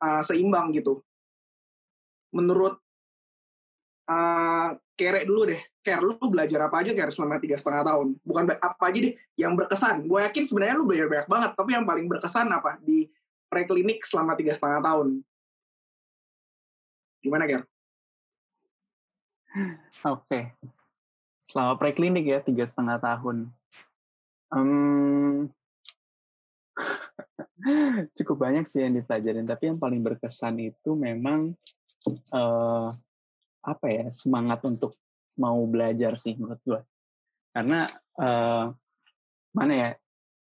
[0.00, 1.04] uh, seimbang gitu.
[2.32, 2.80] Menurut
[4.08, 8.20] uh, Kere dulu deh, Ker, lu belajar apa aja Ker selama tiga setengah tahun?
[8.20, 10.04] Bukan apa aja deh yang berkesan.
[10.04, 13.08] Gue yakin sebenarnya lu belajar banyak banget, tapi yang paling berkesan apa di
[13.48, 15.24] preklinik selama tiga setengah tahun?
[17.24, 17.69] Gimana Ker?
[19.50, 20.44] Oke, okay.
[21.42, 23.50] selama preklinik ya tiga setengah tahun.
[24.50, 25.50] Um,
[28.18, 31.58] cukup banyak sih yang dipelajarin, tapi yang paling berkesan itu memang
[32.32, 32.88] uh,
[33.60, 34.96] apa ya semangat untuk
[35.36, 36.80] mau belajar sih menurut gue
[37.52, 37.84] karena
[38.20, 38.72] uh,
[39.52, 39.88] mana ya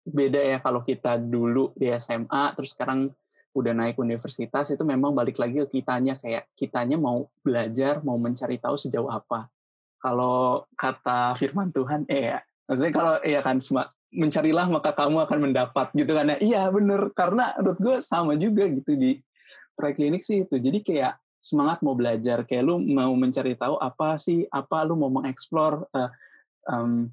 [0.07, 3.11] beda ya kalau kita dulu di SMA terus sekarang
[3.57, 8.61] udah naik universitas itu memang balik lagi ke kitanya kayak kitanya mau belajar mau mencari
[8.61, 9.49] tahu sejauh apa.
[9.97, 12.39] Kalau kata firman Tuhan eh ya
[12.69, 13.57] maksudnya kalau ya kan
[14.13, 16.37] mencarilah maka kamu akan mendapat gitu kan ya.
[16.37, 19.17] Iya bener karena menurut gue sama juga gitu di
[19.73, 20.55] preklinik sih itu.
[20.61, 25.09] Jadi kayak semangat mau belajar kayak lu mau mencari tahu apa sih apa lu mau
[25.09, 26.09] mengeksplor uh,
[26.69, 27.09] um,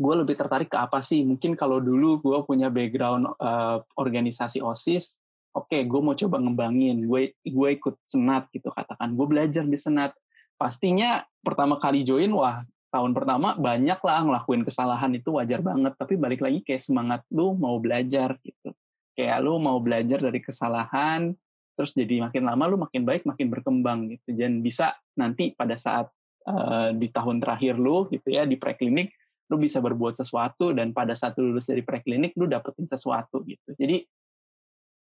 [0.00, 1.26] gue lebih tertarik ke apa sih.
[1.26, 5.18] Mungkin kalau dulu gue punya background uh, organisasi osis
[5.54, 9.78] oke okay, gue mau coba ngembangin gue gue ikut senat gitu katakan gue belajar di
[9.78, 10.14] senat.
[10.60, 12.60] Pastinya pertama kali join wah
[12.90, 17.56] tahun pertama banyak lah ngelakuin kesalahan itu wajar banget tapi balik lagi kayak semangat lu
[17.56, 18.74] mau belajar gitu.
[19.16, 21.32] Kayak lu mau belajar dari kesalahan
[21.74, 24.36] terus jadi makin lama lu makin baik makin berkembang gitu.
[24.36, 26.12] Dan bisa nanti pada saat
[26.46, 29.10] uh, di tahun terakhir lu gitu ya di preklinik
[29.50, 33.74] lu bisa berbuat sesuatu dan pada saat lu lulus dari preklinik lu dapetin sesuatu gitu.
[33.74, 34.06] Jadi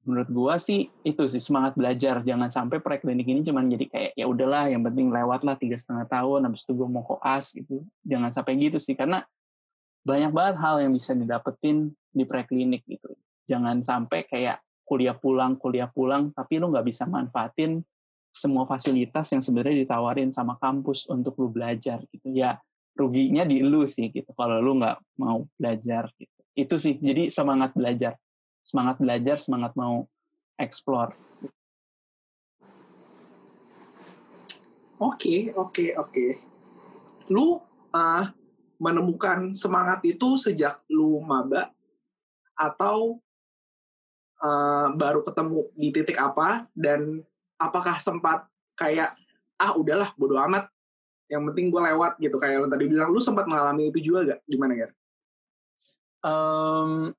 [0.10, 2.26] menurut gua sih itu sih semangat belajar.
[2.26, 6.10] Jangan sampai preklinik ini cuman jadi kayak ya udahlah yang penting lewat lah tiga setengah
[6.10, 7.86] tahun habis itu gua mau koas gitu.
[8.02, 9.22] Jangan sampai gitu sih karena
[10.02, 13.14] banyak banget hal yang bisa didapetin di preklinik gitu.
[13.46, 17.86] Jangan sampai kayak kuliah pulang kuliah pulang tapi lu nggak bisa manfaatin
[18.34, 22.34] semua fasilitas yang sebenarnya ditawarin sama kampus untuk lu belajar gitu.
[22.34, 22.58] Ya
[22.98, 24.34] ruginya di lu sih gitu.
[24.34, 26.40] Kalau lu nggak mau belajar gitu.
[26.58, 28.18] Itu sih jadi semangat belajar
[28.70, 30.06] semangat belajar, semangat mau
[30.62, 31.18] explore.
[35.02, 36.26] Oke, oke, oke.
[37.34, 37.58] Lu
[37.96, 38.26] uh,
[38.78, 41.74] menemukan semangat itu sejak lu maba
[42.54, 43.18] atau
[44.44, 47.24] uh, baru ketemu di titik apa dan
[47.58, 48.46] apakah sempat
[48.78, 49.16] kayak
[49.60, 50.68] ah udahlah bodo amat
[51.32, 54.40] yang penting gue lewat gitu kayak lo tadi bilang lu sempat mengalami itu juga gak
[54.48, 54.88] gimana ya?
[56.20, 57.16] Um,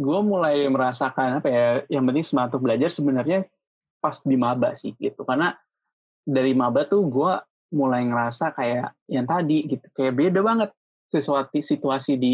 [0.00, 3.44] gue mulai merasakan apa ya yang penting semangat untuk belajar sebenarnya
[4.00, 5.28] pas di maba sih gitu.
[5.28, 5.52] Karena
[6.24, 7.32] dari maba tuh gue
[7.76, 9.86] mulai ngerasa kayak yang tadi gitu.
[9.92, 10.70] Kayak beda banget
[11.12, 12.32] sesuatu situasi di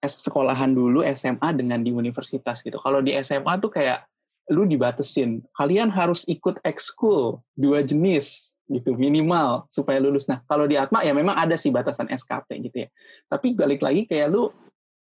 [0.00, 2.80] sekolahan dulu SMA dengan di universitas gitu.
[2.80, 4.08] Kalau di SMA tuh kayak
[4.48, 10.24] lu dibatesin kalian harus ikut ekskul dua jenis gitu minimal supaya lulus.
[10.24, 12.88] Nah kalau di Atma ya memang ada sih batasan SKP gitu ya.
[13.28, 14.48] Tapi balik lagi kayak lu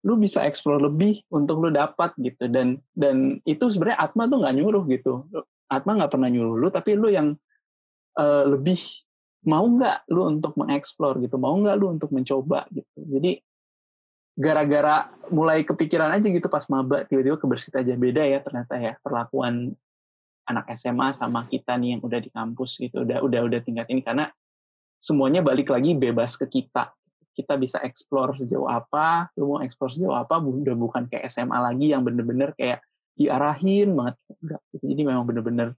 [0.08, 2.48] lu bisa explore lebih untuk lu dapat gitu.
[2.48, 5.28] Dan dan itu sebenarnya Atma tuh nggak nyuruh gitu.
[5.67, 7.36] Atma nggak pernah nyuruh lu tapi lu yang
[8.15, 8.80] uh, lebih
[9.43, 11.36] mau nggak lu untuk mengeksplor gitu?
[11.36, 12.88] Mau nggak lu untuk mencoba gitu?
[13.04, 13.43] Jadi
[14.39, 19.74] gara-gara mulai kepikiran aja gitu pas maba tiba-tiba kebersit aja beda ya ternyata ya perlakuan
[20.46, 24.00] anak SMA sama kita nih yang udah di kampus gitu udah udah udah tingkat ini.
[24.00, 24.32] Karena
[25.04, 26.97] semuanya balik lagi bebas ke kita
[27.38, 31.93] kita bisa explore sejauh apa, lu mau explore sejauh apa, udah bukan kayak SMA lagi
[31.93, 32.82] yang bener-bener kayak
[33.13, 34.17] diarahin banget.
[34.41, 34.84] Enggak, gitu.
[34.89, 35.78] Jadi memang bener-bener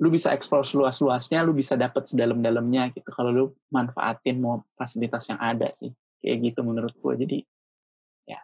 [0.00, 3.10] lu bisa explore seluas-luasnya, lu bisa dapet sedalam-dalamnya gitu.
[3.10, 5.90] Kalau lu manfaatin mau fasilitas yang ada sih.
[6.22, 7.14] Kayak gitu menurut gue.
[7.26, 7.38] Jadi
[8.30, 8.40] ya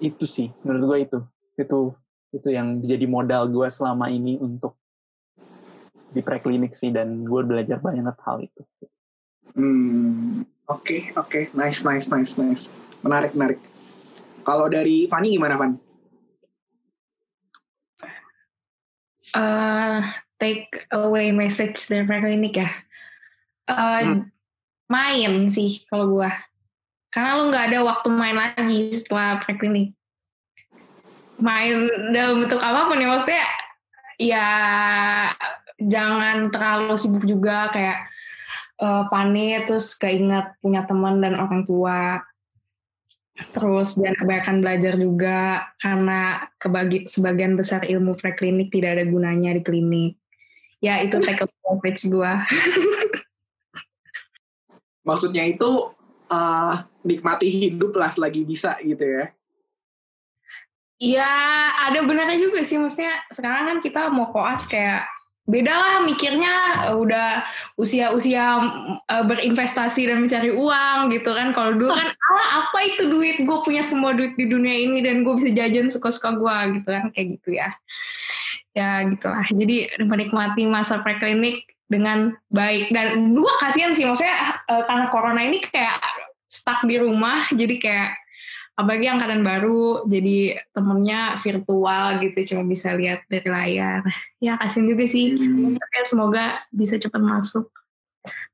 [0.00, 1.18] itu sih menurut gue itu.
[1.60, 1.80] Itu
[2.34, 4.74] itu yang jadi modal gue selama ini untuk
[6.10, 8.62] di preklinik sih dan gue belajar banyak hal itu.
[9.54, 11.44] Hmm, oke, okay, oke, okay.
[11.54, 12.64] nice, nice, nice, nice.
[13.02, 13.60] Menarik, menarik.
[14.46, 15.74] Kalau dari Fanny gimana, Van?
[19.34, 20.00] Uh,
[20.38, 22.70] take away message dari preklinik ya.
[23.66, 24.20] Uh, hmm.
[24.86, 26.30] Main sih kalau gue.
[27.10, 29.90] Karena lo nggak ada waktu main lagi setelah preklinik.
[31.42, 33.46] Main dalam bentuk apa pun ya maksudnya
[34.16, 34.48] ya
[35.82, 38.08] jangan terlalu sibuk juga kayak
[38.80, 42.20] uh, panik terus keinget punya teman dan orang tua.
[43.52, 49.60] Terus dan kebanyakan belajar juga karena kebagi sebagian besar ilmu preklinik tidak ada gunanya di
[49.60, 50.16] klinik.
[50.80, 51.48] Ya itu take a
[51.84, 52.32] message gue
[55.06, 55.94] maksudnya itu
[56.28, 56.74] uh,
[57.06, 59.24] nikmati hidup lah selagi bisa gitu ya?
[60.98, 61.32] Ya
[61.86, 62.76] ada benarnya juga sih.
[62.82, 65.06] Maksudnya sekarang kan kita mau koas kayak
[65.46, 66.54] beda lah mikirnya
[66.90, 67.46] eh, udah
[67.78, 68.44] usia-usia
[69.06, 71.54] uh, berinvestasi dan mencari uang gitu kan.
[71.54, 73.46] Kalau dulu kan ah apa itu duit?
[73.46, 77.04] Gue punya semua duit di dunia ini dan gue bisa jajan suka-suka gue gitu kan
[77.14, 77.70] kayak gitu ya.
[78.76, 79.46] Ya gitulah.
[79.46, 82.90] Jadi menikmati masa preklinik dengan baik.
[82.90, 86.02] Dan dua kasihan sih maksudnya uh, karena corona ini kayak
[86.46, 88.10] stuck di rumah jadi kayak
[88.76, 94.04] apalagi angkatan baru jadi temennya virtual gitu cuma bisa lihat dari layar.
[94.38, 95.32] Ya kasihan juga sih.
[95.32, 95.74] Hmm.
[96.04, 97.72] semoga bisa cepat masuk.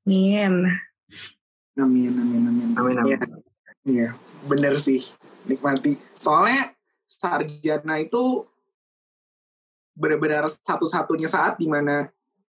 [0.07, 0.71] Amin.
[1.75, 2.69] Amin amin amin.
[2.79, 3.21] Amin amin.
[3.83, 4.15] Iya
[4.47, 5.03] bener sih.
[5.43, 5.99] Nikmati.
[6.15, 6.71] Soalnya
[7.03, 8.47] sarjana itu
[9.93, 12.09] benar-benar satu-satunya saat di mana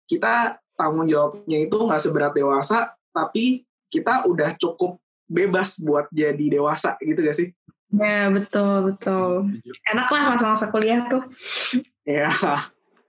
[0.04, 6.96] kita tanggung jawabnya itu nggak seberat dewasa tapi kita udah cukup bebas buat jadi dewasa
[7.00, 7.48] gitu gak sih?
[7.94, 9.54] Ya betul betul.
[9.86, 11.22] Enak lah masa-masa kuliah tuh.
[12.02, 12.30] Ya.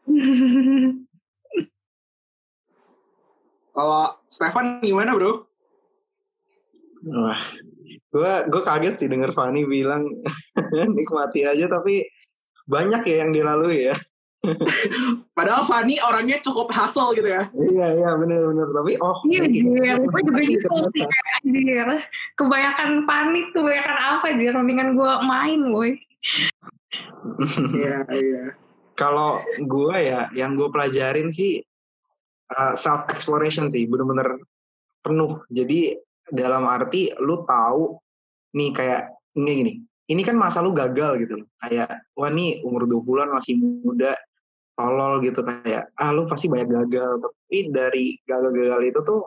[3.75, 5.43] Kalau Stefan gimana bro?
[7.05, 7.41] Wah,
[8.09, 10.07] gue gue kaget sih denger Fani bilang
[10.97, 12.07] nikmati aja tapi
[12.65, 13.95] banyak ya yang dilalui ya.
[15.37, 17.47] Padahal Fani orangnya cukup hustle gitu ya.
[17.53, 19.99] iya iya bener-bener tapi oh Iya, Jir.
[20.05, 21.87] Gue juga nyesel sih kayak anjir.
[22.39, 24.53] Kebanyakan panik, kebanyakan apa Jir.
[24.55, 25.91] Mendingan gue main, boy.
[27.75, 28.43] Iya iya.
[28.95, 31.59] Kalau gue ya yang gue pelajarin sih
[32.79, 34.39] self exploration sih bener-bener
[35.03, 35.43] penuh.
[35.51, 35.99] Jadi
[36.31, 37.99] dalam arti lu tahu
[38.55, 39.01] nih kayak
[39.35, 39.73] ini gini.
[40.05, 41.49] Ini kan masa lu gagal gitu loh.
[41.59, 44.13] Kayak wah nih umur 20-an masih muda
[44.75, 47.23] tolol gitu kayak ah lu pasti banyak gagal.
[47.23, 49.21] Tapi dari gagal-gagal itu tuh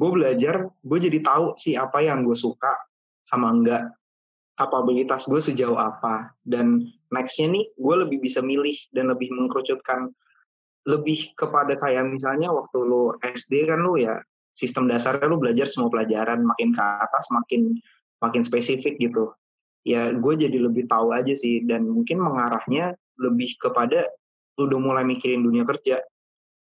[0.00, 2.72] gue belajar gue jadi tahu sih apa yang gue suka
[3.28, 3.92] sama enggak
[4.56, 10.12] kapabilitas gue sejauh apa dan nextnya nih gue lebih bisa milih dan lebih mengkerucutkan
[10.88, 14.16] lebih kepada kayak misalnya waktu lu SD kan lu ya
[14.56, 17.76] sistem dasarnya lu belajar semua pelajaran makin ke atas makin
[18.20, 19.32] makin spesifik gitu.
[19.84, 24.08] Ya gue jadi lebih tahu aja sih dan mungkin mengarahnya lebih kepada
[24.58, 26.02] udah mulai mikirin dunia kerja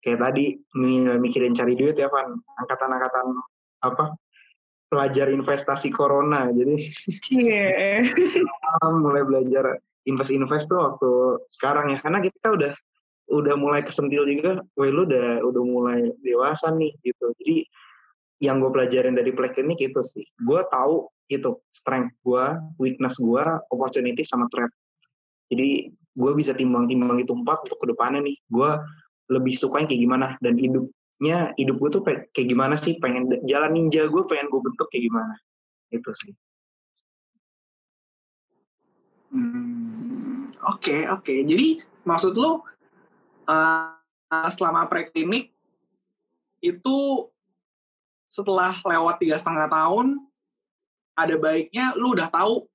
[0.00, 3.26] kayak tadi mi- mikirin cari duit ya Van angkatan-angkatan
[3.82, 4.16] apa
[4.86, 6.74] pelajar investasi corona jadi
[7.26, 8.06] Cie.
[9.04, 11.10] mulai belajar invest-invest tuh waktu
[11.50, 12.72] sekarang ya karena kita udah
[13.26, 17.34] udah mulai kesentil juga, weh lu udah udah mulai dewasa nih gitu.
[17.42, 17.66] Jadi
[18.38, 22.44] yang gue pelajarin dari preklinik itu sih, gue tahu itu strength gue,
[22.78, 23.42] weakness gue,
[23.74, 24.70] opportunity sama threat.
[25.50, 28.36] Jadi gue bisa timbang-timbang itu empat untuk ke depannya nih.
[28.48, 28.70] Gue
[29.28, 33.76] lebih suka yang kayak gimana dan hidupnya hidup gue tuh kayak gimana sih pengen jalan
[33.76, 35.34] ninja gue pengen gue bentuk kayak gimana
[35.92, 36.32] itu sih.
[39.30, 41.34] Hmm, Oke oke.
[41.44, 42.58] Jadi maksud lu
[43.46, 43.92] uh,
[44.50, 45.54] selama preklinik
[46.64, 47.28] itu
[48.26, 50.18] setelah lewat tiga setengah tahun
[51.14, 52.66] ada baiknya lu udah tahu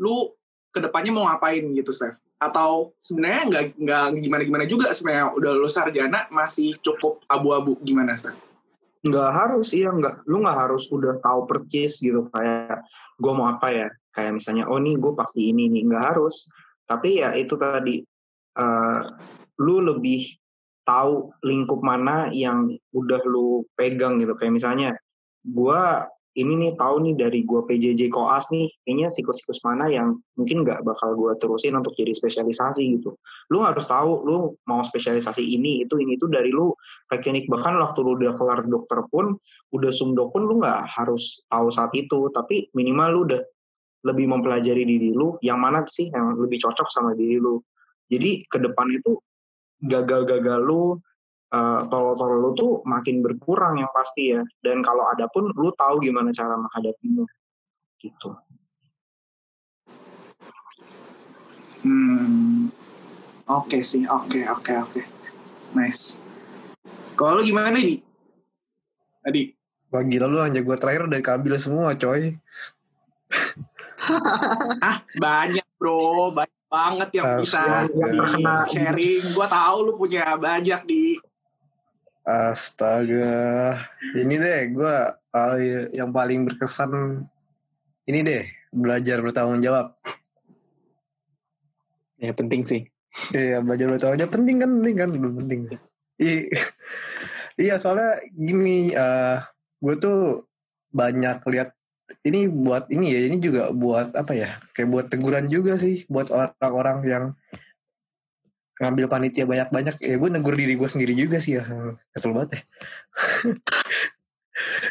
[0.00, 0.32] lu
[0.72, 2.16] ke depannya mau ngapain gitu, Steph?
[2.38, 5.34] Atau sebenarnya nggak nggak gimana gimana juga sebenarnya.
[5.34, 7.78] Udah lu sarjana masih cukup abu-abu.
[7.82, 8.48] Gimana, Steph?
[8.98, 10.26] nggak harus iya nggak.
[10.26, 12.26] Lu nggak harus udah tahu percis gitu.
[12.34, 12.82] Kayak
[13.18, 13.88] gue mau apa ya?
[14.10, 15.82] Kayak misalnya oh nih gue pasti ini nih.
[15.86, 16.50] Nggak harus.
[16.88, 18.02] Tapi ya itu tadi
[18.58, 19.00] eh,
[19.62, 20.22] lu lebih
[20.88, 24.34] tahu lingkup mana yang udah lu pegang gitu.
[24.34, 24.90] Kayak misalnya
[25.44, 25.82] gue
[26.38, 30.86] ini nih tahu nih dari gue PJJ koas nih kayaknya siklus-siklus mana yang mungkin nggak
[30.86, 33.18] bakal gue terusin untuk jadi spesialisasi gitu.
[33.50, 36.70] Lu harus tahu lu mau spesialisasi ini itu ini itu dari lu.
[37.10, 39.34] Preklinik bahkan waktu lu udah kelar dokter pun
[39.74, 42.30] udah sumdok pun lu nggak harus tahu saat itu.
[42.30, 43.42] Tapi minimal lu udah
[44.06, 47.58] lebih mempelajari diri lu yang mana sih yang lebih cocok sama diri lu.
[48.06, 49.18] Jadi ke depan itu
[49.82, 51.02] gagal-gagal lu
[51.52, 56.00] uh, tolol-tolol lu tuh makin berkurang yang pasti ya dan kalau ada pun lu tahu
[56.04, 57.24] gimana cara menghadapinya
[57.98, 58.36] gitu
[61.78, 62.68] Hmm.
[63.48, 65.02] Oke sih, oke, oke, oke.
[65.72, 66.18] Nice.
[67.14, 68.02] Kalau lu gimana, Di?
[69.22, 69.42] Tadi.
[69.88, 72.34] Wah gila lu hanya gue terakhir udah keambil semua coy.
[74.80, 76.32] Ah, banyak, bro.
[76.32, 78.08] Banyak banget yang bisa Astaga.
[78.36, 79.24] di sharing.
[79.36, 81.20] Gua tahu lu punya banyak di
[82.28, 83.40] Astaga.
[84.12, 84.94] Ini deh gue
[85.96, 87.24] yang paling berkesan
[88.04, 89.96] ini deh belajar bertanggung jawab.
[92.20, 92.84] Ya penting sih.
[93.32, 95.60] Iya belajar bertanggung jawab penting kan penting kan belum penting.
[96.20, 96.52] I-
[97.58, 99.42] Iya soalnya gini eh
[99.82, 100.46] gue tuh
[100.94, 101.74] banyak lihat
[102.22, 106.30] ini buat ini ya ini juga buat apa ya kayak buat teguran juga sih buat
[106.30, 107.24] orang-orang yang
[108.78, 111.66] ngambil panitia banyak-banyak ya gue negur diri gue sendiri juga sih ya.
[112.14, 112.62] Kesel banget ya.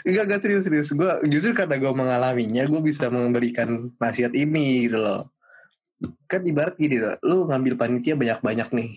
[0.08, 0.90] Enggak, enggak serius serius.
[0.96, 5.28] Gue justru karena gue mengalaminya gue bisa memberikan nasihat ini gitu loh.
[6.30, 8.90] Kan ibarat gini loh lu ngambil panitia banyak-banyak nih.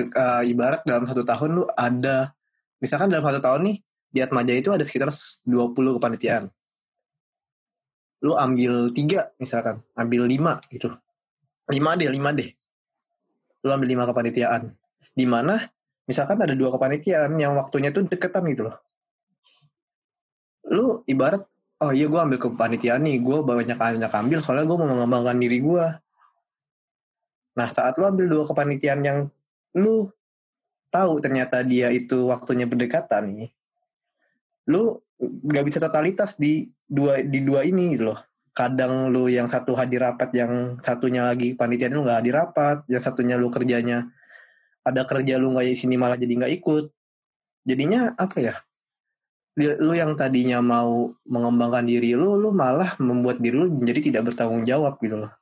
[0.00, 2.32] Eh, ibarat dalam satu tahun lu ada
[2.80, 3.76] misalkan dalam satu tahun nih
[4.08, 5.12] di Atmaja itu ada sekitar
[5.44, 6.48] 20 kepanitiaan.
[8.24, 10.88] Lu ambil tiga misalkan ambil lima gitu.
[11.68, 12.48] Lima deh lima deh
[13.74, 14.70] ambil lima kepanitiaan.
[15.16, 15.58] Di mana
[16.06, 18.76] misalkan ada dua kepanitiaan yang waktunya tuh deketan gitu loh.
[20.70, 21.42] Lu ibarat
[21.82, 25.60] oh iya gue ambil kepanitiaan nih gue banyak banyak ambil soalnya gue mau mengembangkan diri
[25.60, 25.86] gue
[27.56, 29.18] nah saat lu ambil dua kepanitiaan yang
[29.76, 30.08] lu
[30.88, 33.50] tahu ternyata dia itu waktunya berdekatan nih
[34.72, 38.20] lu nggak bisa totalitas di dua di dua ini gitu loh
[38.56, 43.02] kadang lu yang satu hadir rapat yang satunya lagi panitia lu nggak hadir rapat yang
[43.04, 44.08] satunya lu kerjanya
[44.86, 46.84] ada kerja lu nggak di sini malah jadi nggak ikut.
[47.66, 48.54] Jadinya apa ya?
[49.58, 54.62] Lu yang tadinya mau mengembangkan diri lu lu malah membuat diri lu menjadi tidak bertanggung
[54.62, 55.32] jawab gitu loh.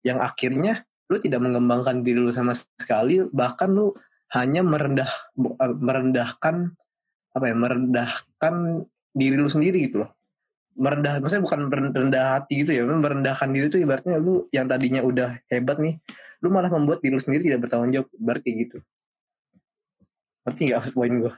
[0.00, 0.72] Yang akhirnya
[1.12, 3.92] lu tidak mengembangkan diri lu sama sekali bahkan lu
[4.32, 6.72] hanya merendah eh, merendahkan
[7.36, 8.54] apa ya merendahkan
[9.12, 10.10] diri lu sendiri gitu loh
[10.72, 15.36] merendah maksudnya bukan merendah hati gitu ya merendahkan diri itu ibaratnya lu yang tadinya udah
[15.52, 16.00] hebat nih
[16.40, 18.78] lu malah membuat diri lu sendiri tidak bertanggung jawab berarti gitu.
[20.42, 21.32] Ngerti nggak maksud poin gue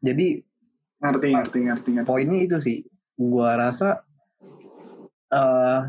[0.00, 0.28] jadi
[1.00, 2.08] ngerti ngerti ngerti ngerti.
[2.08, 2.78] poinnya itu sih
[3.16, 4.00] gua rasa
[5.30, 5.80] eh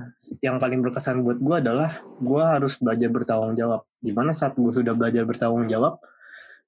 [0.43, 3.81] yang paling berkesan buat gua adalah gua harus belajar bertanggung jawab.
[3.97, 5.97] Di mana saat gue sudah belajar bertanggung jawab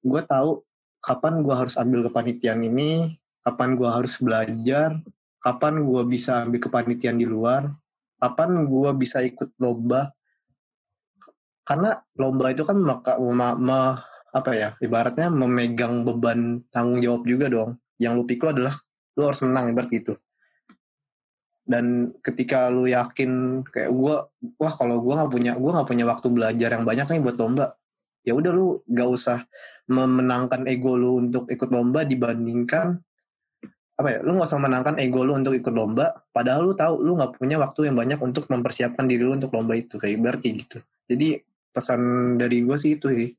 [0.04, 0.60] gue tahu
[1.00, 4.98] kapan gua harus ambil kepanitiaan ini kapan gua harus belajar?
[5.38, 7.68] Kapan gua bisa ambil kepanitiaan di luar?
[8.16, 10.10] Kapan gua bisa ikut lomba?
[11.64, 14.00] Karena lomba itu kan maka, ma- ma-
[14.34, 17.76] apa ya ibaratnya memegang beban tanggung jawab juga dong.
[18.00, 18.74] Yang lu pikir adalah
[19.14, 20.16] lu harus menang ibarat gitu.
[21.64, 26.26] Dan ketika lu yakin kayak gua wah kalau gua nggak punya gua nggak punya waktu
[26.32, 27.76] belajar yang banyak nih buat lomba
[28.24, 29.38] ya udah lu gak usah
[29.86, 33.04] memenangkan ego lu untuk ikut lomba dibandingkan
[33.94, 37.14] apa ya lu nggak usah menangkan ego lu untuk ikut lomba padahal lu tahu lu
[37.14, 40.82] nggak punya waktu yang banyak untuk mempersiapkan diri lu untuk lomba itu kayak berarti gitu
[41.06, 41.38] jadi
[41.70, 43.30] pesan dari gue sih itu sih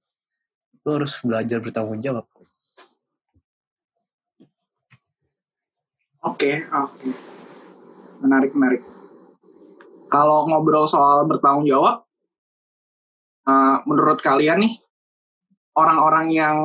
[0.87, 2.23] lu harus belajar bertanggung jawab
[6.25, 7.05] Oke, oke.
[8.25, 8.81] Menarik, menarik.
[10.09, 12.01] Kalau ngobrol soal bertanggung jawab,
[13.45, 14.73] eh, menurut kalian nih,
[15.77, 16.57] orang-orang yang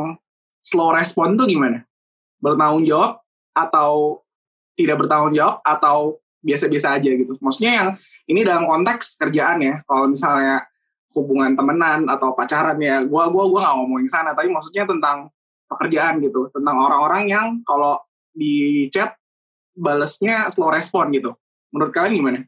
[0.64, 1.84] slow respon tuh gimana?
[2.40, 3.20] Bertanggung jawab
[3.68, 4.22] atau
[4.78, 7.36] tidak bertanggung jawab atau biasa-biasa aja gitu?
[7.42, 7.88] Maksudnya yang
[8.30, 9.74] ini dalam konteks kerjaan ya.
[9.84, 10.64] Kalau misalnya
[11.12, 15.28] hubungan temenan atau pacaran ya, gua gua gua nggak ngomongin sana, tapi maksudnya tentang
[15.66, 17.98] pekerjaan gitu, tentang orang-orang yang kalau
[18.30, 19.18] di chat
[19.74, 21.34] balesnya slow respon gitu.
[21.74, 22.40] Menurut kalian gimana?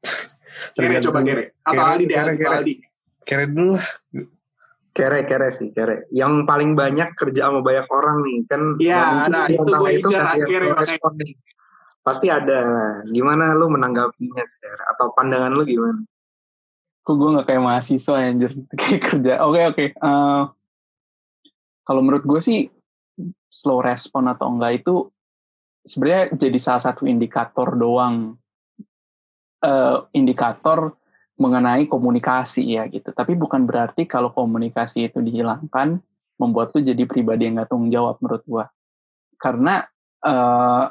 [0.00, 1.44] Kere Tergantung- coba kere.
[1.64, 2.74] Atau Aldi deh, Aldi,
[3.24, 3.88] keren dulu lah
[4.90, 6.10] Kere kere sih kere.
[6.10, 8.62] Yang paling banyak kerja sama banyak orang nih kan.
[8.82, 9.90] Iya, nah, itu gue
[10.50, 11.38] kere, respon nih.
[12.00, 12.60] Pasti ada.
[13.06, 14.84] Gimana lu menanggapinya Kere?
[14.90, 16.00] Atau pandangan lu gimana?
[17.06, 19.32] Kok gue gak kayak mahasiswa anjir kayak kerja.
[19.46, 19.84] Oke oke.
[19.94, 20.42] Eh,
[21.86, 22.66] kalau menurut gue sih
[23.46, 25.06] slow respon atau enggak itu
[25.86, 28.34] sebenarnya jadi salah satu indikator doang.
[29.60, 30.98] Eh, indikator
[31.40, 33.10] mengenai komunikasi ya gitu.
[33.16, 35.98] Tapi bukan berarti kalau komunikasi itu dihilangkan
[36.36, 38.64] membuat tuh jadi pribadi yang gak tanggung jawab menurut gue.
[39.40, 39.88] Karena
[40.20, 40.84] eh,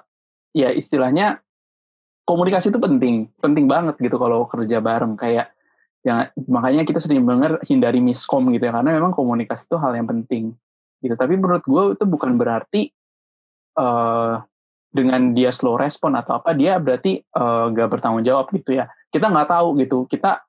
[0.58, 1.38] ya istilahnya
[2.26, 5.54] komunikasi itu penting, penting banget gitu kalau kerja bareng kayak
[6.00, 10.08] ya makanya kita sering dengar hindari miskom gitu ya karena memang komunikasi itu hal yang
[10.08, 10.56] penting
[11.04, 12.88] gitu tapi menurut gue itu bukan berarti
[13.76, 14.36] eh
[14.89, 18.89] dengan dia slow respon atau apa dia berarti eh, gak bertanggung jawab gitu ya.
[19.10, 19.97] Kita nggak tahu gitu.
[20.10, 20.41] Kita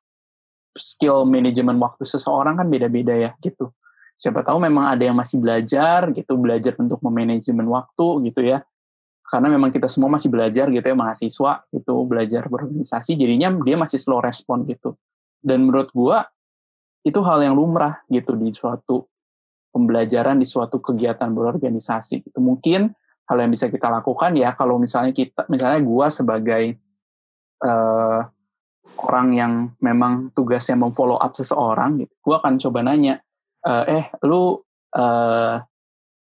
[0.76, 3.72] skill manajemen waktu seseorang kan beda-beda ya gitu.
[4.20, 8.60] Siapa tahu memang ada yang masih belajar gitu belajar untuk memanajemen waktu gitu ya.
[9.30, 13.96] Karena memang kita semua masih belajar gitu ya mahasiswa itu belajar berorganisasi jadinya dia masih
[13.96, 14.98] slow respon gitu.
[15.40, 16.28] Dan menurut gua
[17.00, 19.08] itu hal yang lumrah gitu di suatu
[19.72, 22.38] pembelajaran di suatu kegiatan berorganisasi gitu.
[22.42, 22.92] Mungkin
[23.30, 26.74] hal yang bisa kita lakukan ya kalau misalnya kita misalnya gua sebagai
[27.62, 28.20] eh,
[29.00, 33.22] orang yang memang tugasnya memfollow up seseorang gitu gua akan coba nanya
[33.62, 34.58] eh, eh lu
[34.98, 35.54] eh,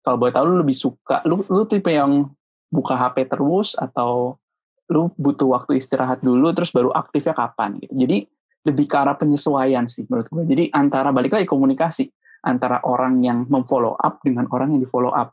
[0.03, 2.27] kalau boleh tahu lu lebih suka lu lu tipe yang
[2.67, 4.35] buka HP terus atau
[4.91, 8.27] lu butuh waktu istirahat dulu terus baru aktifnya kapan gitu jadi
[8.67, 10.43] lebih ke arah penyesuaian sih menurut gue.
[10.43, 12.11] Jadi antara balik lagi komunikasi
[12.43, 15.31] antara orang yang memfollow up dengan orang yang di follow up.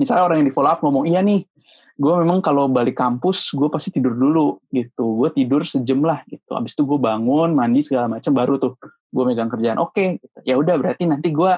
[0.00, 1.46] Misalnya orang yang di follow up ngomong iya nih,
[1.94, 5.22] gue memang kalau balik kampus gue pasti tidur dulu gitu.
[5.22, 6.54] Gue tidur sejam lah gitu.
[6.54, 9.78] Abis itu gue bangun, mandi segala macam baru tuh gue megang kerjaan.
[9.78, 10.38] Oke, gitu.
[10.42, 11.52] ya udah berarti nanti gue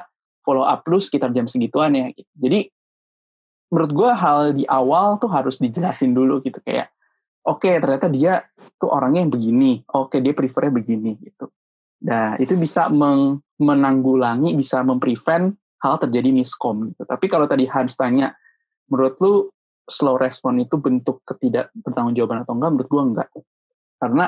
[0.45, 2.13] follow up lu sekitar jam segituan ya.
[2.13, 2.31] Gitu.
[2.37, 2.61] Jadi
[3.73, 6.95] menurut gue hal di awal tuh harus dijelasin dulu gitu kayak
[7.43, 8.47] oke ternyata dia
[8.79, 11.51] tuh orangnya yang begini, oke dia prefernya begini gitu.
[12.07, 12.87] Nah itu bisa
[13.59, 17.03] menanggulangi, bisa memprevent hal terjadi miskom gitu.
[17.05, 18.33] Tapi kalau tadi Hans tanya,
[18.89, 19.35] menurut lu
[19.87, 22.71] slow respon itu bentuk ketidak bertanggungjawaban atau enggak?
[22.75, 23.29] Menurut gua enggak.
[23.97, 24.27] Karena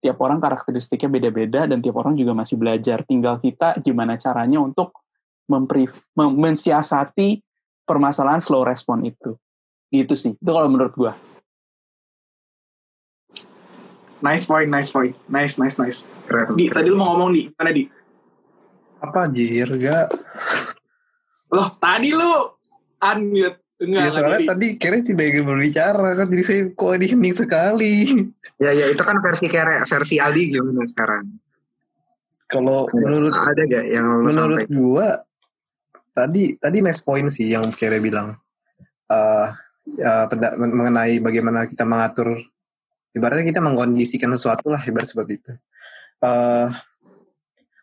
[0.00, 3.04] tiap orang karakteristiknya beda-beda dan tiap orang juga masih belajar.
[3.04, 4.96] Tinggal kita gimana caranya untuk
[6.16, 7.42] mensiasati
[7.84, 9.34] permasalahan slow respon itu.
[9.90, 10.32] Gitu sih.
[10.38, 11.12] Itu kalau menurut gue.
[14.20, 15.16] Nice point, nice point.
[15.26, 16.00] Nice, nice, nice.
[16.28, 16.52] Keren.
[16.54, 17.88] Di, tadi lu mau ngomong di mana di?
[19.00, 20.12] Apa jir gak?
[21.50, 22.32] Loh, tadi lu
[23.02, 23.58] unmute.
[23.80, 24.48] Enggak, Ya soalnya Di.
[24.52, 27.94] tadi kira tidak ingin berbicara kan jadi saya kok ini hening sekali.
[28.60, 31.24] Ya ya itu kan versi kere versi Aldi gimana sekarang?
[32.44, 34.76] Kalau menurut ada gak yang menurut sampai?
[34.76, 35.08] gua
[36.12, 38.36] tadi tadi nice point sih yang Kere bilang
[39.08, 39.48] eh
[39.96, 40.28] ya,
[40.60, 42.36] mengenai bagaimana kita mengatur
[43.16, 45.52] ibaratnya kita mengkondisikan sesuatu lah ibarat seperti itu.
[46.20, 46.68] eh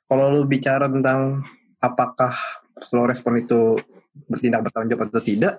[0.06, 1.42] kalau lu bicara tentang
[1.82, 2.38] apakah
[2.84, 3.78] slow respon itu
[4.26, 5.54] bertindak bertanggung jawab atau tidak,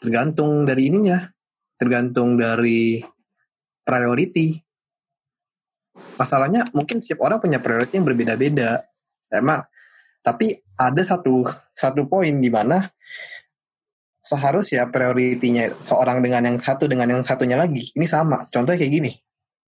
[0.00, 1.28] tergantung dari ininya,
[1.76, 3.04] tergantung dari
[3.84, 4.56] priority.
[6.16, 8.84] Masalahnya mungkin setiap orang punya priority yang berbeda-beda.
[9.28, 9.64] Emang
[10.20, 12.88] tapi ada satu satu poin di mana
[14.20, 18.48] seharusnya prioritinya seorang dengan yang satu dengan yang satunya lagi ini sama.
[18.48, 19.12] Contohnya kayak gini.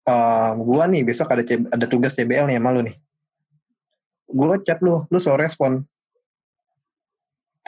[0.07, 2.97] Eh gua nih besok ada ada tugas CBL nih sama lu nih.
[4.31, 5.87] Gua chat lu lu slow respon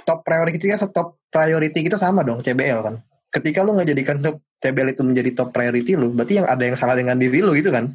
[0.02, 2.94] top priority kita top priority kita sama dong CBL kan
[3.32, 6.76] ketika lu nggak jadikan top CBL itu menjadi top priority lu berarti yang ada yang
[6.76, 7.92] salah dengan diri lu gitu kan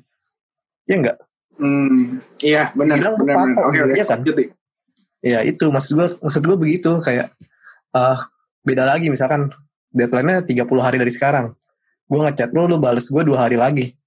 [0.87, 1.17] ya enggak
[1.57, 3.01] Hmm, iya benar.
[3.01, 3.65] Bilang benar, benar.
[3.65, 3.93] Oke, oke.
[3.97, 4.21] iya kan?
[4.21, 4.45] lanjut, Di.
[5.25, 7.33] Ya itu maksud gue maksud gue begitu kayak
[7.97, 8.19] eh
[8.61, 9.49] beda lagi misalkan
[9.89, 11.57] deadline-nya 30 hari dari sekarang.
[12.05, 13.97] Gue ngechat lu lu bales gue dua hari lagi.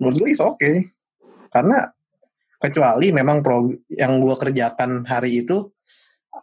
[0.00, 0.72] Menurut gue is oke.
[1.52, 1.84] Karena
[2.58, 5.68] kecuali memang pro yang gue kerjakan hari itu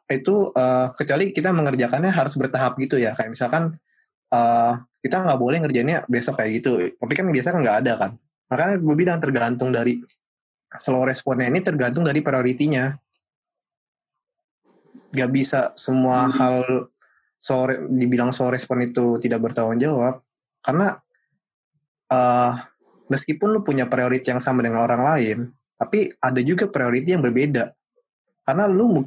[0.09, 3.13] itu eh, kecuali kita mengerjakannya harus bertahap gitu ya.
[3.17, 3.63] Kayak misalkan
[4.33, 6.71] eh kita nggak boleh ngerjainnya besok kayak gitu.
[6.97, 8.11] Tapi kan biasa kan nggak ada kan.
[8.49, 10.01] Makanya gue bilang tergantung dari
[10.77, 12.93] slow responnya ini tergantung dari prioritinya
[15.15, 16.35] gak bisa semua Hmm.
[16.35, 16.55] hal
[17.39, 20.21] sore dibilang slow respon itu tidak bertanggung jawab.
[20.61, 20.93] Karena
[22.11, 22.53] eh
[23.09, 25.37] meskipun lu punya priority yang sama dengan orang lain
[25.75, 27.73] tapi ada juga priority yang berbeda
[28.45, 29.01] karena lu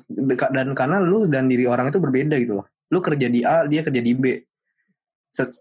[0.51, 2.66] dan karena lu dan diri orang itu berbeda gitu loh.
[2.91, 4.34] Lu kerja di A dia kerja di B.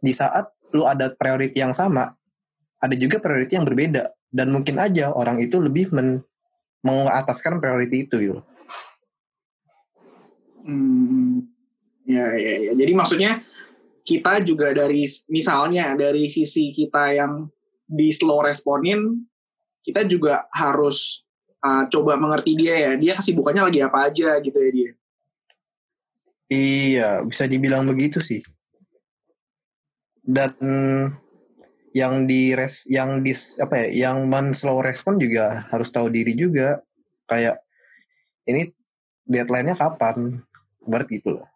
[0.01, 2.09] Di saat lu ada priority yang sama
[2.81, 4.13] ada juga priority yang berbeda.
[4.27, 6.21] Dan mungkin aja orang itu lebih men
[6.85, 8.39] mengataskan priority itu gitu
[10.67, 11.47] Hmm,
[12.03, 12.71] ya, ya, ya.
[12.75, 13.39] Jadi maksudnya
[14.03, 17.47] kita juga dari misalnya dari sisi kita yang
[17.87, 19.23] di slow responin,
[19.79, 21.23] kita juga harus
[21.63, 22.91] uh, coba mengerti dia ya.
[22.97, 24.91] Dia kesibukannya lagi apa aja gitu ya dia.
[26.47, 28.39] Iya, bisa dibilang begitu sih.
[30.23, 30.55] Dan
[31.91, 36.35] yang di res, yang di apa ya, yang men slow respon juga harus tahu diri
[36.35, 36.79] juga.
[37.27, 37.59] Kayak
[38.47, 38.71] ini
[39.27, 40.39] deadline-nya kapan?
[40.87, 41.47] Berarti gitu loh.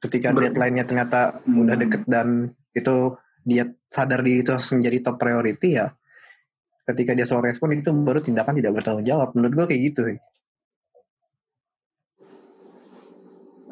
[0.00, 1.62] Ketika Ber- deadline-nya ternyata Hmm.
[1.68, 5.92] udah deket dan itu dia sadar diri itu harus menjadi top priority ya.
[6.82, 9.30] Ketika dia slow respon itu baru tindakan tidak bertanggung jawab.
[9.38, 10.18] Menurut gue kayak gitu sih.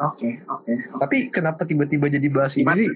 [0.00, 0.72] Oke, oke.
[0.72, 0.98] oke.
[1.04, 2.88] Tapi kenapa tiba-tiba jadi bahas ini sih?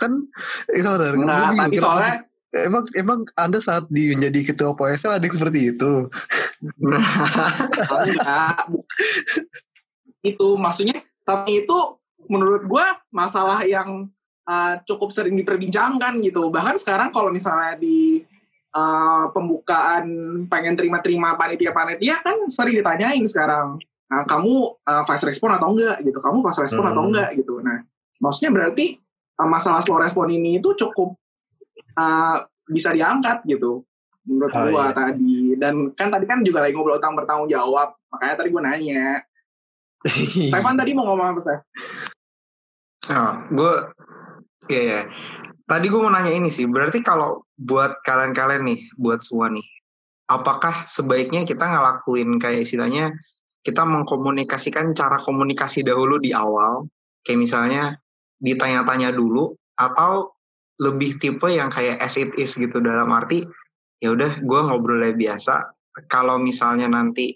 [0.00, 0.32] Kan
[0.72, 1.12] itu benar.
[1.12, 2.14] Tadi kenapa- soalnya
[2.52, 5.92] emang emang Anda saat di menjadi ketua PSL ada yang seperti itu.
[7.92, 8.56] enggak.
[8.72, 8.86] bu-
[10.22, 11.78] itu maksudnya tapi itu
[12.30, 14.08] menurut gua masalah yang
[14.48, 16.48] uh, cukup sering diperbincangkan gitu.
[16.48, 18.24] Bahkan sekarang kalau misalnya di
[18.72, 20.04] uh, pembukaan
[20.48, 23.78] pengen terima-terima panitia-panitia kan sering ditanyain sekarang.
[24.12, 26.20] Nah, kamu uh, fast respon atau enggak gitu.
[26.20, 27.10] Kamu fast respon atau Hmm.
[27.12, 27.64] enggak gitu.
[27.64, 27.80] Nah,
[28.20, 29.00] maksudnya berarti
[29.40, 31.16] uh, masalah slow respon ini itu cukup
[31.96, 33.84] uh, bisa diangkat gitu
[34.22, 34.94] menurut Oh, gua iya.
[34.94, 35.56] tadi.
[35.56, 37.96] Dan kan tadi kan juga lagi ngobrol tentang bertanggung jawab.
[38.12, 39.24] Makanya tadi gua nanya.
[40.50, 41.60] Stefan tadi mau ngomong apa, Stef?
[43.10, 43.74] Oh, gue,
[44.70, 45.00] ya ya.
[45.72, 49.64] Tadi gue mau nanya ini sih, berarti kalau buat kalian-kalian nih, buat semua nih,
[50.28, 53.16] apakah sebaiknya kita ngelakuin kayak istilahnya
[53.64, 56.92] kita mengkomunikasikan cara komunikasi dahulu di awal,
[57.24, 57.96] kayak misalnya
[58.36, 60.36] ditanya-tanya dulu, atau
[60.76, 63.40] lebih tipe yang kayak as it is gitu dalam arti
[63.96, 65.72] ya udah gue ngobrolnya biasa.
[66.04, 67.32] Kalau misalnya nanti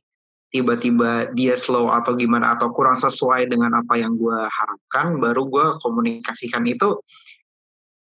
[0.52, 5.66] tiba-tiba dia slow atau gimana atau kurang sesuai dengan apa yang gue harapkan baru gue
[5.80, 7.00] komunikasikan itu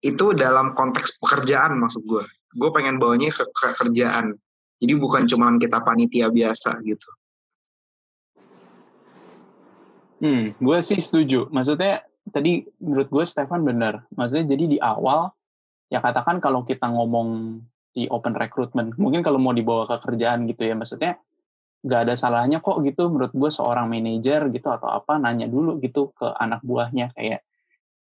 [0.02, 2.26] itu dalam konteks pekerjaan maksud gue
[2.56, 4.36] gue pengen bawanya ke, ke kerjaan.
[4.82, 7.10] Jadi bukan cuman kita panitia biasa gitu.
[10.22, 11.50] Hmm, gue sih setuju.
[11.54, 14.06] Maksudnya tadi menurut gue Stefan benar.
[14.14, 15.30] Maksudnya jadi di awal
[15.88, 20.64] ya katakan kalau kita ngomong di open recruitment, mungkin kalau mau dibawa ke kerjaan gitu
[20.64, 21.20] ya, maksudnya
[21.84, 23.10] nggak ada salahnya kok gitu.
[23.10, 27.14] Menurut gue seorang manajer gitu atau apa nanya dulu gitu ke anak buahnya.
[27.14, 27.46] Kayak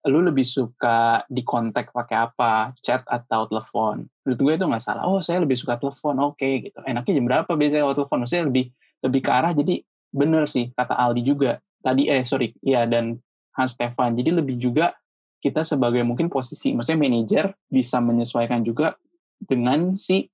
[0.04, 2.76] lu lebih suka di kontak pakai apa?
[2.84, 4.04] Chat atau telepon?
[4.24, 5.08] Menurut gue itu nggak salah.
[5.08, 6.78] Oh saya lebih suka telepon oke okay, gitu.
[6.84, 8.18] Enaknya jam berapa biasanya kalau telepon?
[8.24, 8.64] Maksudnya lebih
[9.04, 9.74] lebih ke arah jadi
[10.12, 11.60] bener sih kata Aldi juga.
[11.80, 13.16] Tadi eh sorry ya dan
[13.56, 14.12] Hans Stefan.
[14.16, 14.92] Jadi lebih juga
[15.40, 18.96] kita sebagai mungkin posisi maksudnya manajer bisa menyesuaikan juga
[19.36, 20.24] dengan si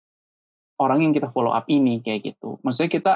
[0.79, 2.59] orang yang kita follow up ini kayak gitu.
[2.63, 3.15] Maksudnya kita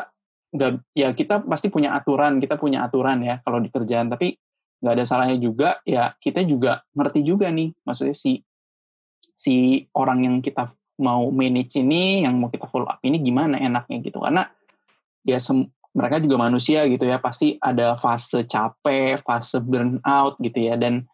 [0.55, 4.39] nggak ya kita pasti punya aturan, kita punya aturan ya kalau di kerjaan, tapi
[4.85, 8.45] nggak ada salahnya juga ya kita juga ngerti juga nih maksudnya si
[9.32, 10.68] si orang yang kita
[11.01, 14.45] mau manage ini yang mau kita follow up ini gimana enaknya gitu karena
[15.24, 15.64] ya sem
[15.95, 21.07] mereka juga manusia gitu ya pasti ada fase capek fase burnout gitu ya dan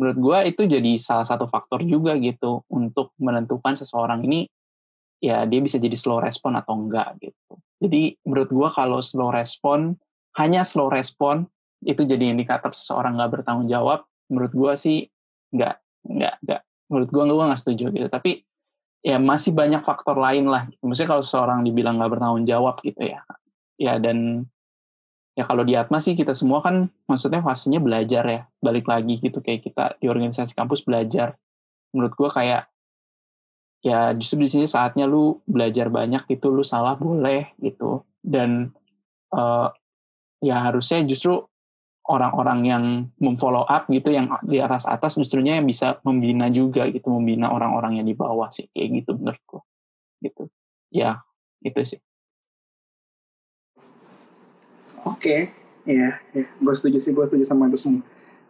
[0.00, 4.50] menurut gue itu jadi salah satu faktor juga gitu untuk menentukan seseorang ini
[5.22, 7.54] ya dia bisa jadi slow respon atau enggak gitu.
[7.78, 9.94] Jadi menurut gue kalau slow respon
[10.40, 11.46] hanya slow respon
[11.82, 14.06] itu jadi indikator seseorang nggak bertanggung jawab.
[14.30, 14.98] Menurut gue sih
[15.52, 15.76] nggak
[16.06, 16.60] nggak nggak.
[16.90, 18.08] Menurut gue gue nggak setuju gitu.
[18.08, 18.42] Tapi
[19.02, 20.70] ya masih banyak faktor lain lah.
[20.80, 23.20] Maksudnya kalau seseorang dibilang nggak bertanggung jawab gitu ya.
[23.76, 24.46] Ya dan
[25.34, 28.42] ya kalau di Atma sih kita semua kan maksudnya fasenya belajar ya.
[28.62, 31.34] Balik lagi gitu kayak kita di organisasi kampus belajar.
[31.92, 32.72] Menurut gue kayak
[33.82, 38.70] ya justru di sini saatnya lu belajar banyak gitu lu salah boleh gitu dan
[39.34, 39.74] uh,
[40.38, 41.42] ya harusnya justru
[42.10, 42.84] orang-orang yang
[43.22, 48.02] memfollow up gitu yang di atas atas justrunya yang bisa membina juga gitu membina orang-orang
[48.02, 49.62] yang di bawah sih kayak gitu menurutku.
[50.18, 50.50] Gitu.
[50.90, 51.22] Ya
[51.62, 52.00] itu sih.
[55.02, 55.18] Oke.
[55.18, 55.40] Okay.
[55.82, 56.46] ya, ya.
[56.46, 58.02] gue setuju sih gue setuju sama itu semua.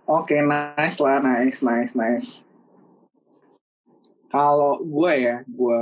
[0.08, 2.28] Oke okay, nice lah nice nice nice.
[4.32, 5.78] Kalau gue ya gue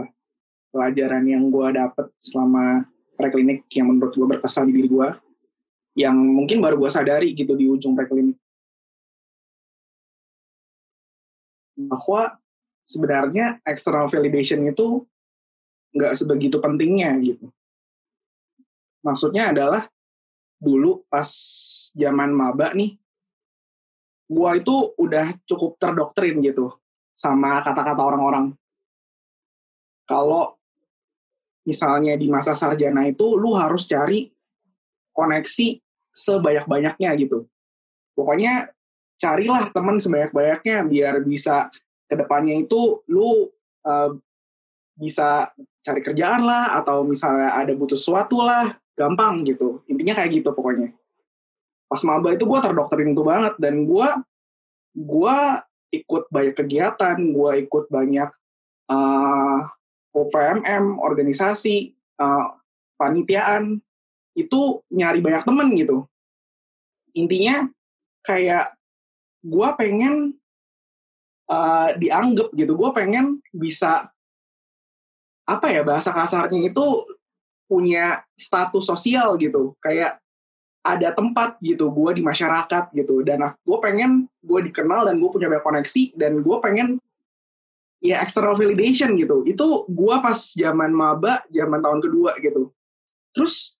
[0.74, 5.08] pelajaran yang gue dapet selama preklinik yang menurut gue berkesan di diri gue
[5.98, 8.38] yang mungkin baru gue sadari gitu di ujung preklinik
[11.80, 12.36] bahwa
[12.84, 15.02] sebenarnya external validation itu
[15.96, 17.50] nggak sebegitu pentingnya gitu
[19.02, 19.82] maksudnya adalah
[20.60, 21.28] dulu pas
[21.96, 23.00] zaman maba nih
[24.30, 26.70] gue itu udah cukup terdoktrin gitu
[27.10, 28.54] sama kata-kata orang-orang.
[30.06, 30.54] Kalau
[31.66, 34.30] misalnya di masa sarjana itu lu harus cari
[35.20, 35.76] koneksi
[36.16, 37.44] sebanyak-banyaknya gitu.
[38.16, 38.72] Pokoknya
[39.20, 41.68] carilah teman sebanyak-banyaknya biar bisa
[42.08, 43.52] ke depannya itu lu
[43.84, 44.10] uh,
[44.96, 45.52] bisa
[45.84, 50.92] cari kerjaan lah atau misalnya ada butuh sesuatu lah gampang gitu intinya kayak gitu pokoknya
[51.88, 54.08] pas maba itu gue terdoktrin itu banget dan gue
[54.96, 55.36] gue
[55.90, 58.30] ikut banyak kegiatan, gue ikut banyak
[58.90, 59.58] uh,
[60.14, 62.54] OPMM, organisasi, uh,
[62.98, 63.82] panitiaan,
[64.34, 66.06] itu nyari banyak temen gitu.
[67.14, 67.66] Intinya
[68.22, 68.76] kayak
[69.42, 70.36] gue pengen
[71.50, 74.12] uh, dianggap gitu, gue pengen bisa
[75.48, 76.86] apa ya bahasa kasarnya itu
[77.66, 80.18] punya status sosial gitu, kayak
[80.80, 83.20] ada tempat gitu gue di masyarakat gitu.
[83.26, 86.88] Dan gue pengen gue dikenal dan gue punya banyak koneksi dan gue pengen
[88.00, 89.44] ya external validation gitu.
[89.44, 92.72] Itu gue pas zaman maba zaman tahun kedua gitu.
[93.36, 93.79] Terus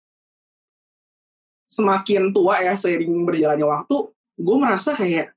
[1.71, 3.97] semakin tua ya seiring berjalannya waktu
[4.41, 5.31] gue merasa kayak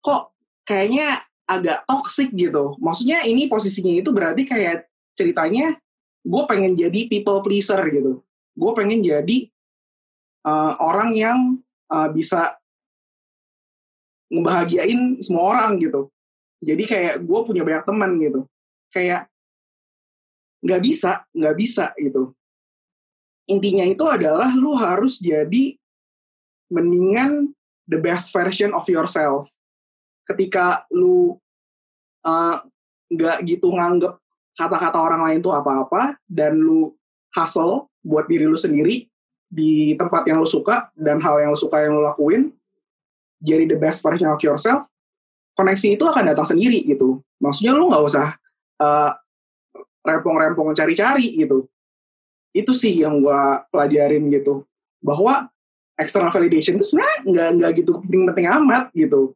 [0.00, 0.32] kok
[0.64, 5.76] kayaknya agak toxic gitu maksudnya ini posisinya itu berarti kayak ceritanya
[6.24, 8.24] gue pengen jadi people pleaser gitu
[8.56, 9.52] gue pengen jadi
[10.48, 11.38] uh, orang yang
[11.92, 12.56] uh, bisa
[14.32, 16.08] ngebahagiain semua orang gitu.
[16.64, 18.40] Jadi kayak gue punya banyak teman gitu.
[18.88, 19.28] Kayak
[20.64, 22.32] nggak bisa, nggak bisa gitu.
[23.52, 25.76] Intinya itu adalah lu harus jadi
[26.72, 27.52] mendingan
[27.84, 29.52] the best version of yourself.
[30.24, 31.36] Ketika lu
[33.12, 34.16] nggak uh, gitu nganggep
[34.56, 36.96] kata-kata orang lain itu apa-apa dan lu
[37.36, 39.12] hustle buat diri lu sendiri,
[39.52, 42.48] di tempat yang lo suka dan hal yang lo suka yang lo lakuin
[43.36, 44.88] jadi the best version of yourself
[45.52, 48.32] koneksi itu akan datang sendiri gitu maksudnya lo nggak usah
[48.80, 49.12] uh,
[50.08, 51.68] rempong-rempong cari-cari gitu
[52.52, 53.40] itu sih yang gue
[53.72, 54.64] pelajarin gitu.
[55.00, 55.48] Bahwa
[55.96, 59.32] external validation itu sebenarnya nggak nggak gitu penting-penting amat gitu.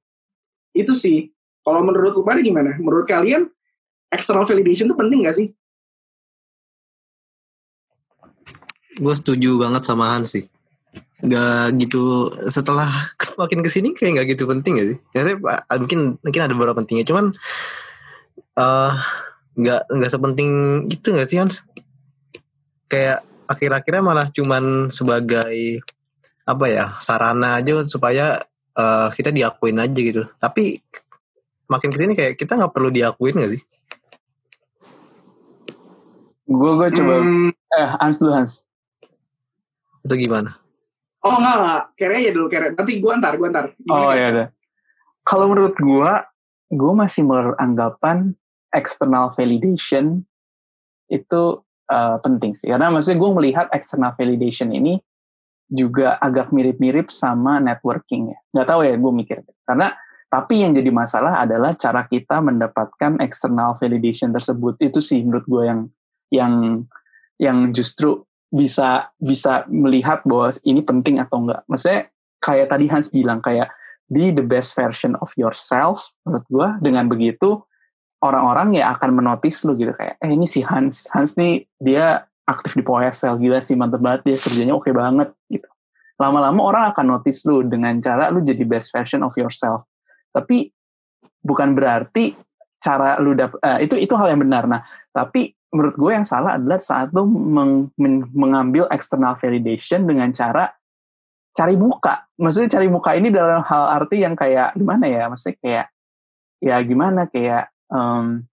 [0.76, 1.32] Itu sih.
[1.66, 2.78] Kalau menurut lu pada gimana?
[2.78, 3.50] Menurut kalian
[4.12, 5.50] external validation itu penting gak sih?
[8.96, 10.46] Gue setuju banget sama Hans sih.
[11.26, 12.86] Gak gitu setelah
[13.40, 14.98] makin ke sini kayak gak gitu penting gak sih?
[15.10, 15.34] Ya
[15.74, 17.02] mungkin mungkin ada beberapa pentingnya.
[17.02, 17.34] Cuman
[18.54, 18.92] uh,
[19.56, 20.50] nggak nggak sepenting
[20.92, 21.64] itu nggak sih Hans
[22.86, 25.82] kayak akhir-akhirnya malah cuman sebagai
[26.46, 28.42] apa ya sarana aja supaya
[28.74, 30.78] eh, kita diakuin aja gitu tapi
[31.66, 33.62] makin ke sini kayak kita nggak perlu diakuin gak sih
[36.46, 38.62] Gue gue coba Hmm, eh Hans dulu Hans.
[40.06, 40.54] itu gimana
[41.26, 41.82] oh enggak enggak.
[41.98, 42.70] Kere ya dulu kere.
[42.70, 43.66] Nanti gue antar, gue antar.
[43.74, 44.48] Gimana, Oh ya udah.
[45.26, 46.10] Kalau menurut gue,
[46.70, 48.38] gue masih beranggapan
[48.70, 50.22] external validation
[51.10, 51.42] itu
[51.90, 52.68] eh, penting sih.
[52.70, 54.98] Karena maksudnya gue melihat external validation ini
[55.66, 58.38] juga agak mirip-mirip sama networking ya.
[58.54, 59.38] Nggak tahu ya gue mikir.
[59.66, 59.90] Karena
[60.26, 65.62] tapi yang jadi masalah adalah cara kita mendapatkan external validation tersebut itu sih menurut gue
[65.66, 65.80] yang
[66.34, 66.52] yang
[67.38, 71.62] yang justru bisa bisa melihat bahwa ini penting atau enggak.
[71.70, 72.10] Maksudnya
[72.42, 73.70] kayak tadi Hans bilang kayak
[74.06, 77.62] be the best version of yourself menurut gue dengan begitu
[78.24, 81.08] orang-orang ya akan menotis lu gitu kayak eh ini si Hans.
[81.12, 85.68] Hans nih dia aktif di POSL gila sih mantep banget dia kerjanya oke banget gitu.
[86.16, 89.84] Lama-lama orang akan notice lu dengan cara lu jadi best version of yourself.
[90.32, 90.72] Tapi
[91.44, 92.32] bukan berarti
[92.80, 94.64] cara lu dap eh, itu itu hal yang benar.
[94.64, 94.80] Nah
[95.12, 100.72] tapi menurut gue yang salah adalah saat lu meng- men- mengambil external validation dengan cara
[101.52, 102.28] cari muka.
[102.40, 105.28] Maksudnya cari muka ini dalam hal arti yang kayak gimana ya?
[105.28, 105.86] Maksudnya kayak
[106.64, 107.20] ya gimana?
[107.28, 108.46] Kayak em,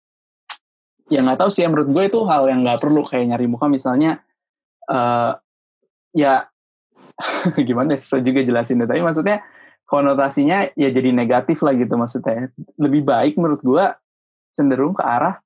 [1.12, 3.70] ya nggak tahu sih menurut gue itu hal yang nggak perlu kayak nyari muka.
[3.70, 4.22] Misalnya
[4.90, 5.32] eh
[6.14, 6.46] ya
[7.68, 9.46] gimana ya, susah juga jelasin tapi maksudnya
[9.86, 12.50] konotasinya ya jadi negatif lah gitu maksudnya.
[12.80, 13.86] Lebih baik menurut gue
[14.54, 15.38] cenderung ke arah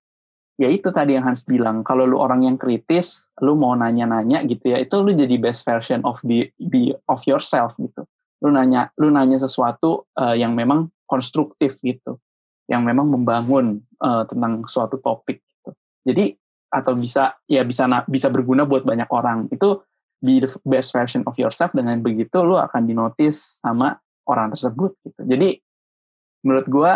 [0.58, 1.84] ya itu tadi yang Hans bilang.
[1.84, 6.02] Kalau lu orang yang kritis lu mau nanya-nanya gitu ya itu lu jadi best version
[6.08, 8.08] of the, the of yourself gitu.
[8.42, 12.20] Lu nanya lu nanya sesuatu eh, yang memang konstruktif gitu
[12.68, 15.72] yang memang membangun eh, tentang suatu topik gitu.
[16.04, 16.36] Jadi
[16.68, 19.48] atau bisa ya bisa bisa berguna buat banyak orang.
[19.50, 19.88] Itu
[20.20, 23.98] be the best version of yourself dengan begitu lu akan dinotis sama
[24.28, 25.22] orang tersebut gitu.
[25.24, 25.50] Jadi
[26.44, 26.94] menurut gua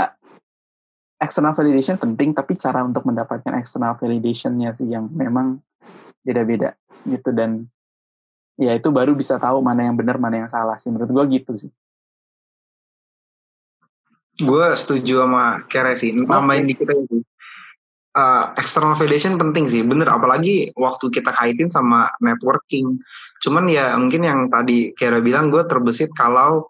[1.21, 5.63] external validation penting tapi cara untuk mendapatkan external validationnya sih yang memang
[6.21, 6.75] beda-beda
[7.07, 7.31] gitu.
[7.31, 7.71] Dan
[8.59, 10.91] ya itu baru bisa tahu mana yang benar mana yang salah sih.
[10.91, 11.71] Menurut gua gitu sih
[14.39, 16.15] Gue setuju sama Kere sih.
[16.15, 17.23] Nambahin dikit aja sih.
[18.11, 20.07] Uh, external validation penting sih, bener.
[20.11, 22.99] Apalagi waktu kita kaitin sama networking.
[23.43, 26.67] Cuman ya mungkin yang tadi Kere bilang, gue terbesit kalau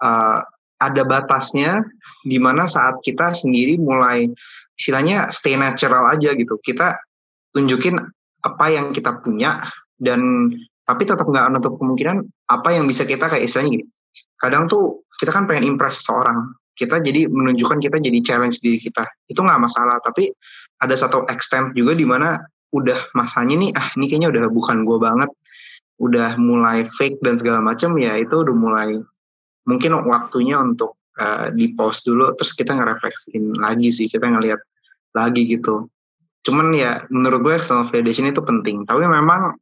[0.00, 0.38] uh,
[0.80, 1.84] ada batasnya
[2.24, 4.28] di mana saat kita sendiri mulai
[4.76, 6.60] istilahnya stay natural aja gitu.
[6.60, 6.98] Kita
[7.54, 8.00] tunjukin
[8.44, 9.64] apa yang kita punya
[9.96, 10.50] dan
[10.84, 13.86] tapi tetap nggak menutup kemungkinan apa yang bisa kita kayak istilahnya gini.
[14.36, 19.06] Kadang tuh kita kan pengen impress seseorang kita jadi menunjukkan kita jadi challenge diri kita.
[19.30, 20.30] Itu nggak masalah tapi
[20.82, 22.38] ada satu extent juga di mana
[22.74, 25.30] udah masanya nih ah ini kayaknya udah bukan gue banget.
[26.02, 28.98] Udah mulai fake dan segala macam ya itu udah mulai
[29.64, 34.58] mungkin waktunya untuk uh, di post dulu terus kita ngerefleksin lagi sih kita ngelihat
[35.14, 35.86] lagi gitu.
[36.44, 38.82] Cuman ya menurut gue external validation itu penting.
[38.84, 39.54] Tapi memang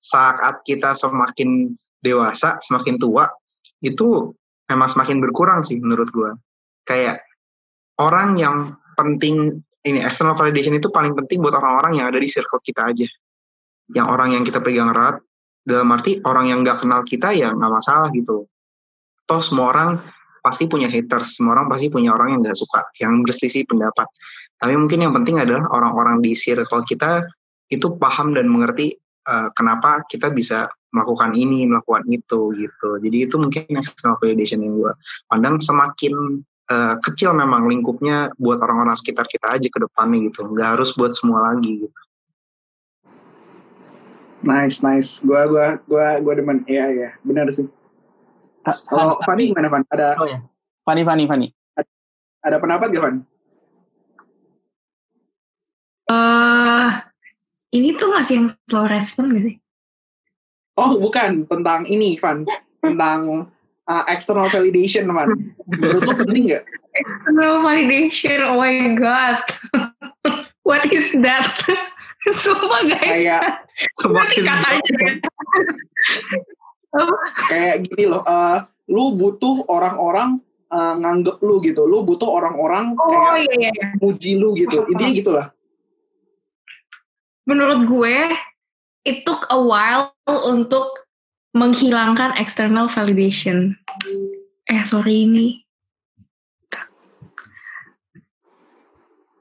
[0.00, 3.28] saat kita semakin dewasa semakin tua
[3.84, 4.32] itu
[4.70, 6.30] memang semakin berkurang sih menurut gue
[6.90, 7.22] kayak
[8.02, 12.58] orang yang penting ini external validation itu paling penting buat orang-orang yang ada di circle
[12.66, 13.06] kita aja.
[13.94, 15.22] Yang orang yang kita pegang erat
[15.62, 18.50] dalam arti orang yang nggak kenal kita ya nggak masalah gitu.
[19.24, 19.90] Toh semua orang
[20.42, 24.10] pasti punya haters semua orang pasti punya orang yang nggak suka yang berselisih pendapat.
[24.60, 27.24] Tapi mungkin yang penting adalah orang-orang di circle kita
[27.70, 28.98] itu paham dan mengerti
[29.30, 32.90] uh, kenapa kita bisa melakukan ini melakukan itu gitu.
[32.98, 34.92] Jadi itu mungkin external validation yang gue
[35.30, 40.78] pandang semakin uh, kecil memang lingkupnya buat orang-orang sekitar kita aja ke depannya gitu nggak
[40.78, 42.00] harus buat semua lagi gitu
[44.40, 45.20] Nice, nice.
[45.20, 46.64] Gua, gua, gua, gua demen.
[46.64, 47.10] Iya, iya.
[47.20, 47.68] Benar sih.
[48.64, 49.82] Kalau Hans, Fanny gimana, Fan?
[49.88, 50.38] Ada, oh ya
[50.84, 51.48] Fani Fani Fani
[52.40, 53.16] ada pendapat gak, Fan?
[56.10, 56.90] eh
[57.76, 59.56] ini tuh masih yang slow respon gak sih?
[60.80, 61.44] Oh, bukan.
[61.44, 62.48] Tentang ini, Fan.
[62.80, 63.52] Tentang
[63.90, 65.28] uh, external validation, Fan.
[65.66, 66.64] Menurut lu penting gak?
[66.94, 69.42] External validation, oh my god.
[70.68, 71.58] What is that?
[72.46, 73.02] Sumpah guys.
[73.02, 73.42] Kayak.
[76.90, 77.16] Apa?
[77.48, 78.22] kayak gini loh.
[78.26, 80.38] uh, lu butuh orang-orang
[80.70, 81.88] uh, nganggep lu gitu.
[81.88, 83.70] Lu butuh orang-orang Oh kayak iya iya.
[83.72, 83.86] iya.
[83.98, 84.84] muji lu gitu.
[84.90, 85.46] Intinya gitu lah.
[87.48, 88.16] Menurut gue,
[89.08, 90.99] it took a while untuk
[91.54, 93.74] menghilangkan external validation.
[94.70, 95.46] Eh sorry ini.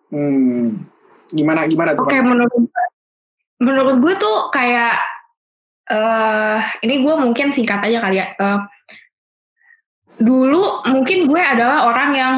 [0.09, 0.89] Hmm.
[1.29, 2.25] Gimana, gimana tuh, Oke Fan?
[2.25, 2.65] menurut
[3.61, 4.97] menurut gue tuh kayak
[5.89, 8.33] eh ini gue mungkin singkat aja kali ya.
[8.33, 8.59] Eh,
[10.17, 12.35] dulu mungkin gue adalah orang yang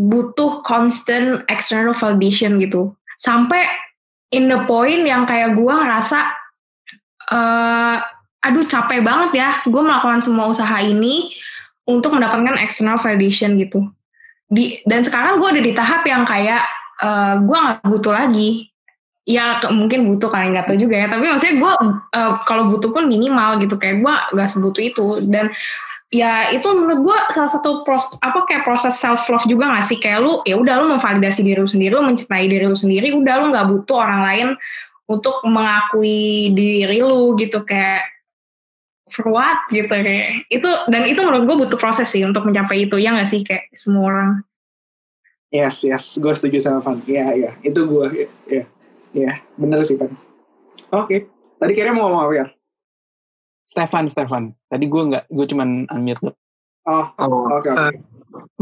[0.00, 2.96] butuh constant external validation gitu.
[3.20, 3.60] Sampai
[4.32, 6.18] in the point yang kayak gue ngerasa,
[7.28, 7.98] eh
[8.40, 11.32] aduh capek banget ya, gue melakukan semua usaha ini
[11.84, 13.84] untuk mendapatkan external validation gitu.
[14.50, 16.62] Di, dan sekarang gue ada di tahap yang kayak
[17.00, 18.68] eh gue nggak butuh lagi.
[19.28, 21.72] Ya mungkin butuh kalian nggak tahu juga ya tapi maksudnya gue
[22.16, 25.06] eh, kalau butuh pun minimal gitu kayak gue gak sebutuh itu.
[25.28, 25.52] Dan
[26.10, 30.00] ya itu menurut gue salah satu pros, apa kayak proses self love juga gak sih?
[30.00, 33.34] Kayak lu ya udah lu memvalidasi diri lu sendiri lu mencintai diri lu sendiri udah
[33.44, 34.48] lu nggak butuh orang lain
[35.06, 38.19] untuk mengakui diri lu gitu kayak
[39.12, 42.96] for what gitu kayak itu dan itu menurut gue butuh proses sih untuk mencapai itu
[42.96, 44.30] ya gak sih kayak semua orang
[45.50, 47.02] Yes, yes, gue setuju sama Van.
[47.10, 48.06] Iya, iya, itu gue.
[48.46, 48.64] Iya,
[49.10, 50.06] iya, bener sih Van.
[50.94, 51.26] Oke,
[51.58, 52.46] tadi kira mau ngomong apa ya?
[53.66, 54.54] Stefan, Stefan.
[54.70, 56.30] Tadi gue nggak, gue cuman unmute.
[56.86, 57.82] Oh, Oh, oke, oke.
[57.86, 57.94] eh,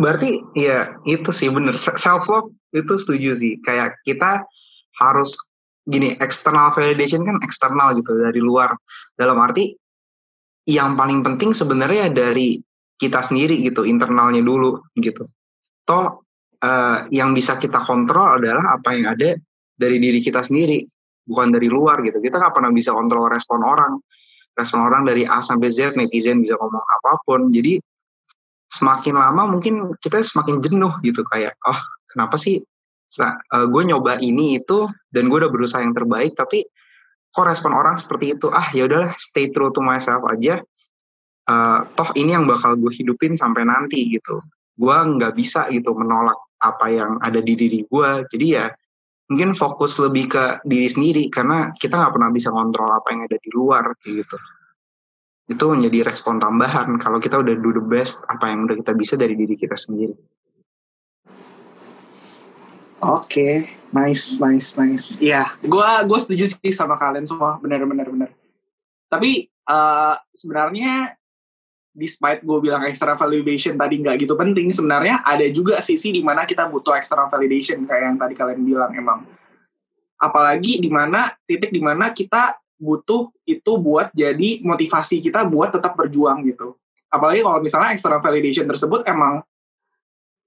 [0.01, 1.76] berarti ya itu sih bener.
[1.76, 3.53] Self love itu setuju sih.
[3.64, 4.44] Kayak kita
[4.96, 5.36] harus
[5.88, 8.72] gini, external validation kan eksternal gitu dari luar.
[9.16, 9.76] Dalam arti
[10.69, 12.61] yang paling penting sebenarnya dari
[13.01, 15.25] kita sendiri gitu, internalnya dulu gitu.
[15.89, 16.29] Toh
[16.61, 19.33] eh, yang bisa kita kontrol adalah apa yang ada
[19.79, 20.85] dari diri kita sendiri,
[21.25, 22.21] bukan dari luar gitu.
[22.21, 23.97] Kita nggak pernah bisa kontrol respon orang.
[24.53, 27.49] Respon orang dari A sampai Z, netizen bisa ngomong apa pun.
[27.49, 27.79] Jadi
[28.69, 31.81] semakin lama mungkin kita semakin jenuh gitu kayak oh
[32.12, 32.61] kenapa sih
[33.49, 36.69] gue nyoba ini itu dan gue udah berusaha yang terbaik tapi
[37.33, 38.49] kok respon orang seperti itu?
[38.51, 40.61] Ah ya udahlah stay true to myself aja.
[41.49, 44.41] Eh, toh ini yang bakal gue hidupin sampai nanti gitu.
[44.76, 48.66] Gue nggak bisa gitu menolak apa yang ada di diri gue jadi ya
[49.31, 53.37] mungkin fokus lebih ke diri sendiri karena kita nggak pernah bisa kontrol apa yang ada
[53.37, 54.37] di luar kayak gitu.
[55.49, 59.14] Itu menjadi respon tambahan kalau kita udah do the best apa yang udah kita bisa
[59.20, 60.16] dari diri kita sendiri.
[62.99, 65.07] Oke, nice, nice, nice.
[65.18, 68.30] Iya, gua gue setuju sih sama kalian semua, benar, benar.
[69.09, 71.16] Tapi eh, sebenarnya,
[71.97, 76.45] despite gue bilang extra validation tadi nggak gitu penting, sebenarnya ada juga sisi di mana
[76.45, 79.20] kita butuh extra validation kayak yang tadi kalian bilang emang.
[80.18, 85.99] Apalagi di mana titik di mana kita butuh itu buat jadi motivasi kita buat tetap
[85.99, 86.78] berjuang gitu.
[87.11, 89.43] Apalagi kalau misalnya external validation tersebut emang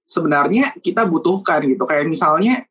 [0.08, 1.84] sebenarnya kita butuhkan gitu.
[1.84, 2.64] Kayak misalnya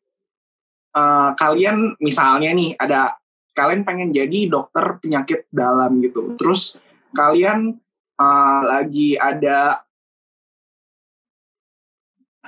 [0.96, 3.16] eh, kalian misalnya nih ada
[3.52, 6.36] kalian pengen jadi dokter penyakit dalam gitu.
[6.36, 6.76] Terus
[7.12, 7.76] kalian
[8.20, 9.80] eh, lagi ada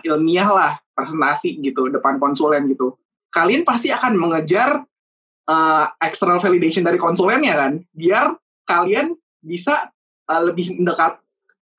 [0.05, 2.95] ilmiah lah presentasi gitu depan konsulen gitu.
[3.33, 4.87] Kalian pasti akan mengejar
[5.49, 8.31] uh, external validation dari konsulennya kan, biar
[8.63, 9.91] kalian bisa
[10.31, 11.21] uh, lebih mendekat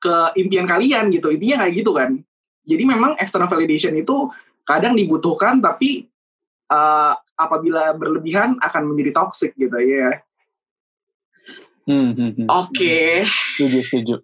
[0.03, 1.32] ke impian kalian gitu.
[1.32, 2.11] Intinya kayak gitu kan.
[2.66, 4.30] Jadi memang external validation itu
[4.66, 6.09] kadang dibutuhkan, tapi
[6.72, 10.24] uh, apabila berlebihan akan menjadi toxic gitu ya.
[11.86, 12.47] Hmm, hmm, hmm.
[12.49, 13.22] Oke,
[13.55, 14.16] Setuju, setuju.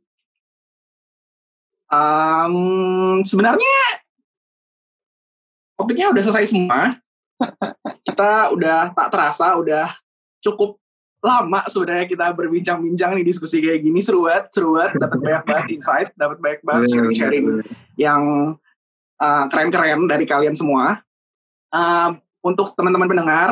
[1.91, 3.79] Um, sebenarnya
[5.77, 6.89] topiknya udah selesai semua.
[8.07, 9.89] kita udah tak terasa, udah
[10.41, 10.81] cukup
[11.21, 15.67] lama sebenarnya kita berbincang-bincang nih diskusi kayak gini seru banget, seru banget, dapat banyak banget
[15.77, 17.45] insight, dapat banyak banget sharing-sharing
[17.93, 18.21] yang
[19.21, 20.97] uh, keren-keren dari kalian semua.
[21.69, 23.49] Uh, untuk teman-teman pendengar,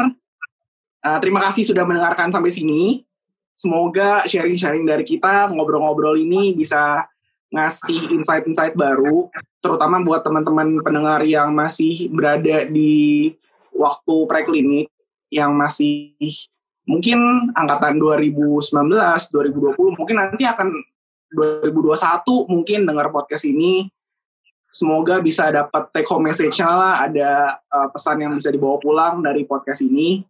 [1.05, 3.05] uh, terima kasih sudah mendengarkan sampai sini.
[3.53, 7.05] Semoga sharing-sharing dari kita, ngobrol-ngobrol ini bisa
[7.49, 9.27] ngasih insight-insight baru,
[9.59, 13.33] terutama buat teman-teman pendengar yang masih berada di
[13.73, 14.87] waktu preklinik,
[15.33, 16.13] yang masih
[16.85, 18.69] mungkin angkatan 2019,
[19.33, 20.67] 2020, mungkin nanti akan
[21.33, 23.89] 2021 mungkin dengar podcast ini.
[24.70, 29.41] Semoga bisa dapat take home message-nya lah, ada uh, pesan yang bisa dibawa pulang dari
[29.45, 30.22] podcast ini.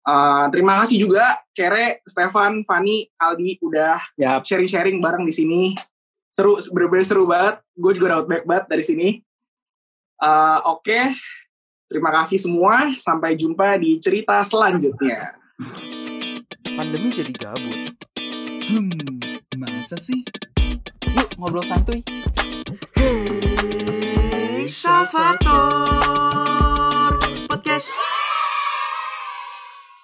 [0.00, 4.48] Uh, terima kasih juga Kere, Stefan, Fani, Aldi udah Yap.
[4.48, 5.62] sharing-sharing bareng di sini.
[6.32, 7.60] Seru, bener-bener seru banget.
[7.76, 9.08] Gue juga dapat back banget dari sini.
[10.16, 11.12] Uh, Oke,
[11.92, 12.96] terima kasih semua.
[12.96, 15.36] Sampai jumpa di cerita selanjutnya.
[16.64, 17.92] Pandemi jadi gabut.
[18.72, 19.20] Hmm,
[19.60, 20.24] masa sih?
[21.12, 22.00] Yuk ngobrol santuy.
[22.94, 23.39] Hey,
[24.70, 26.59] Salvador.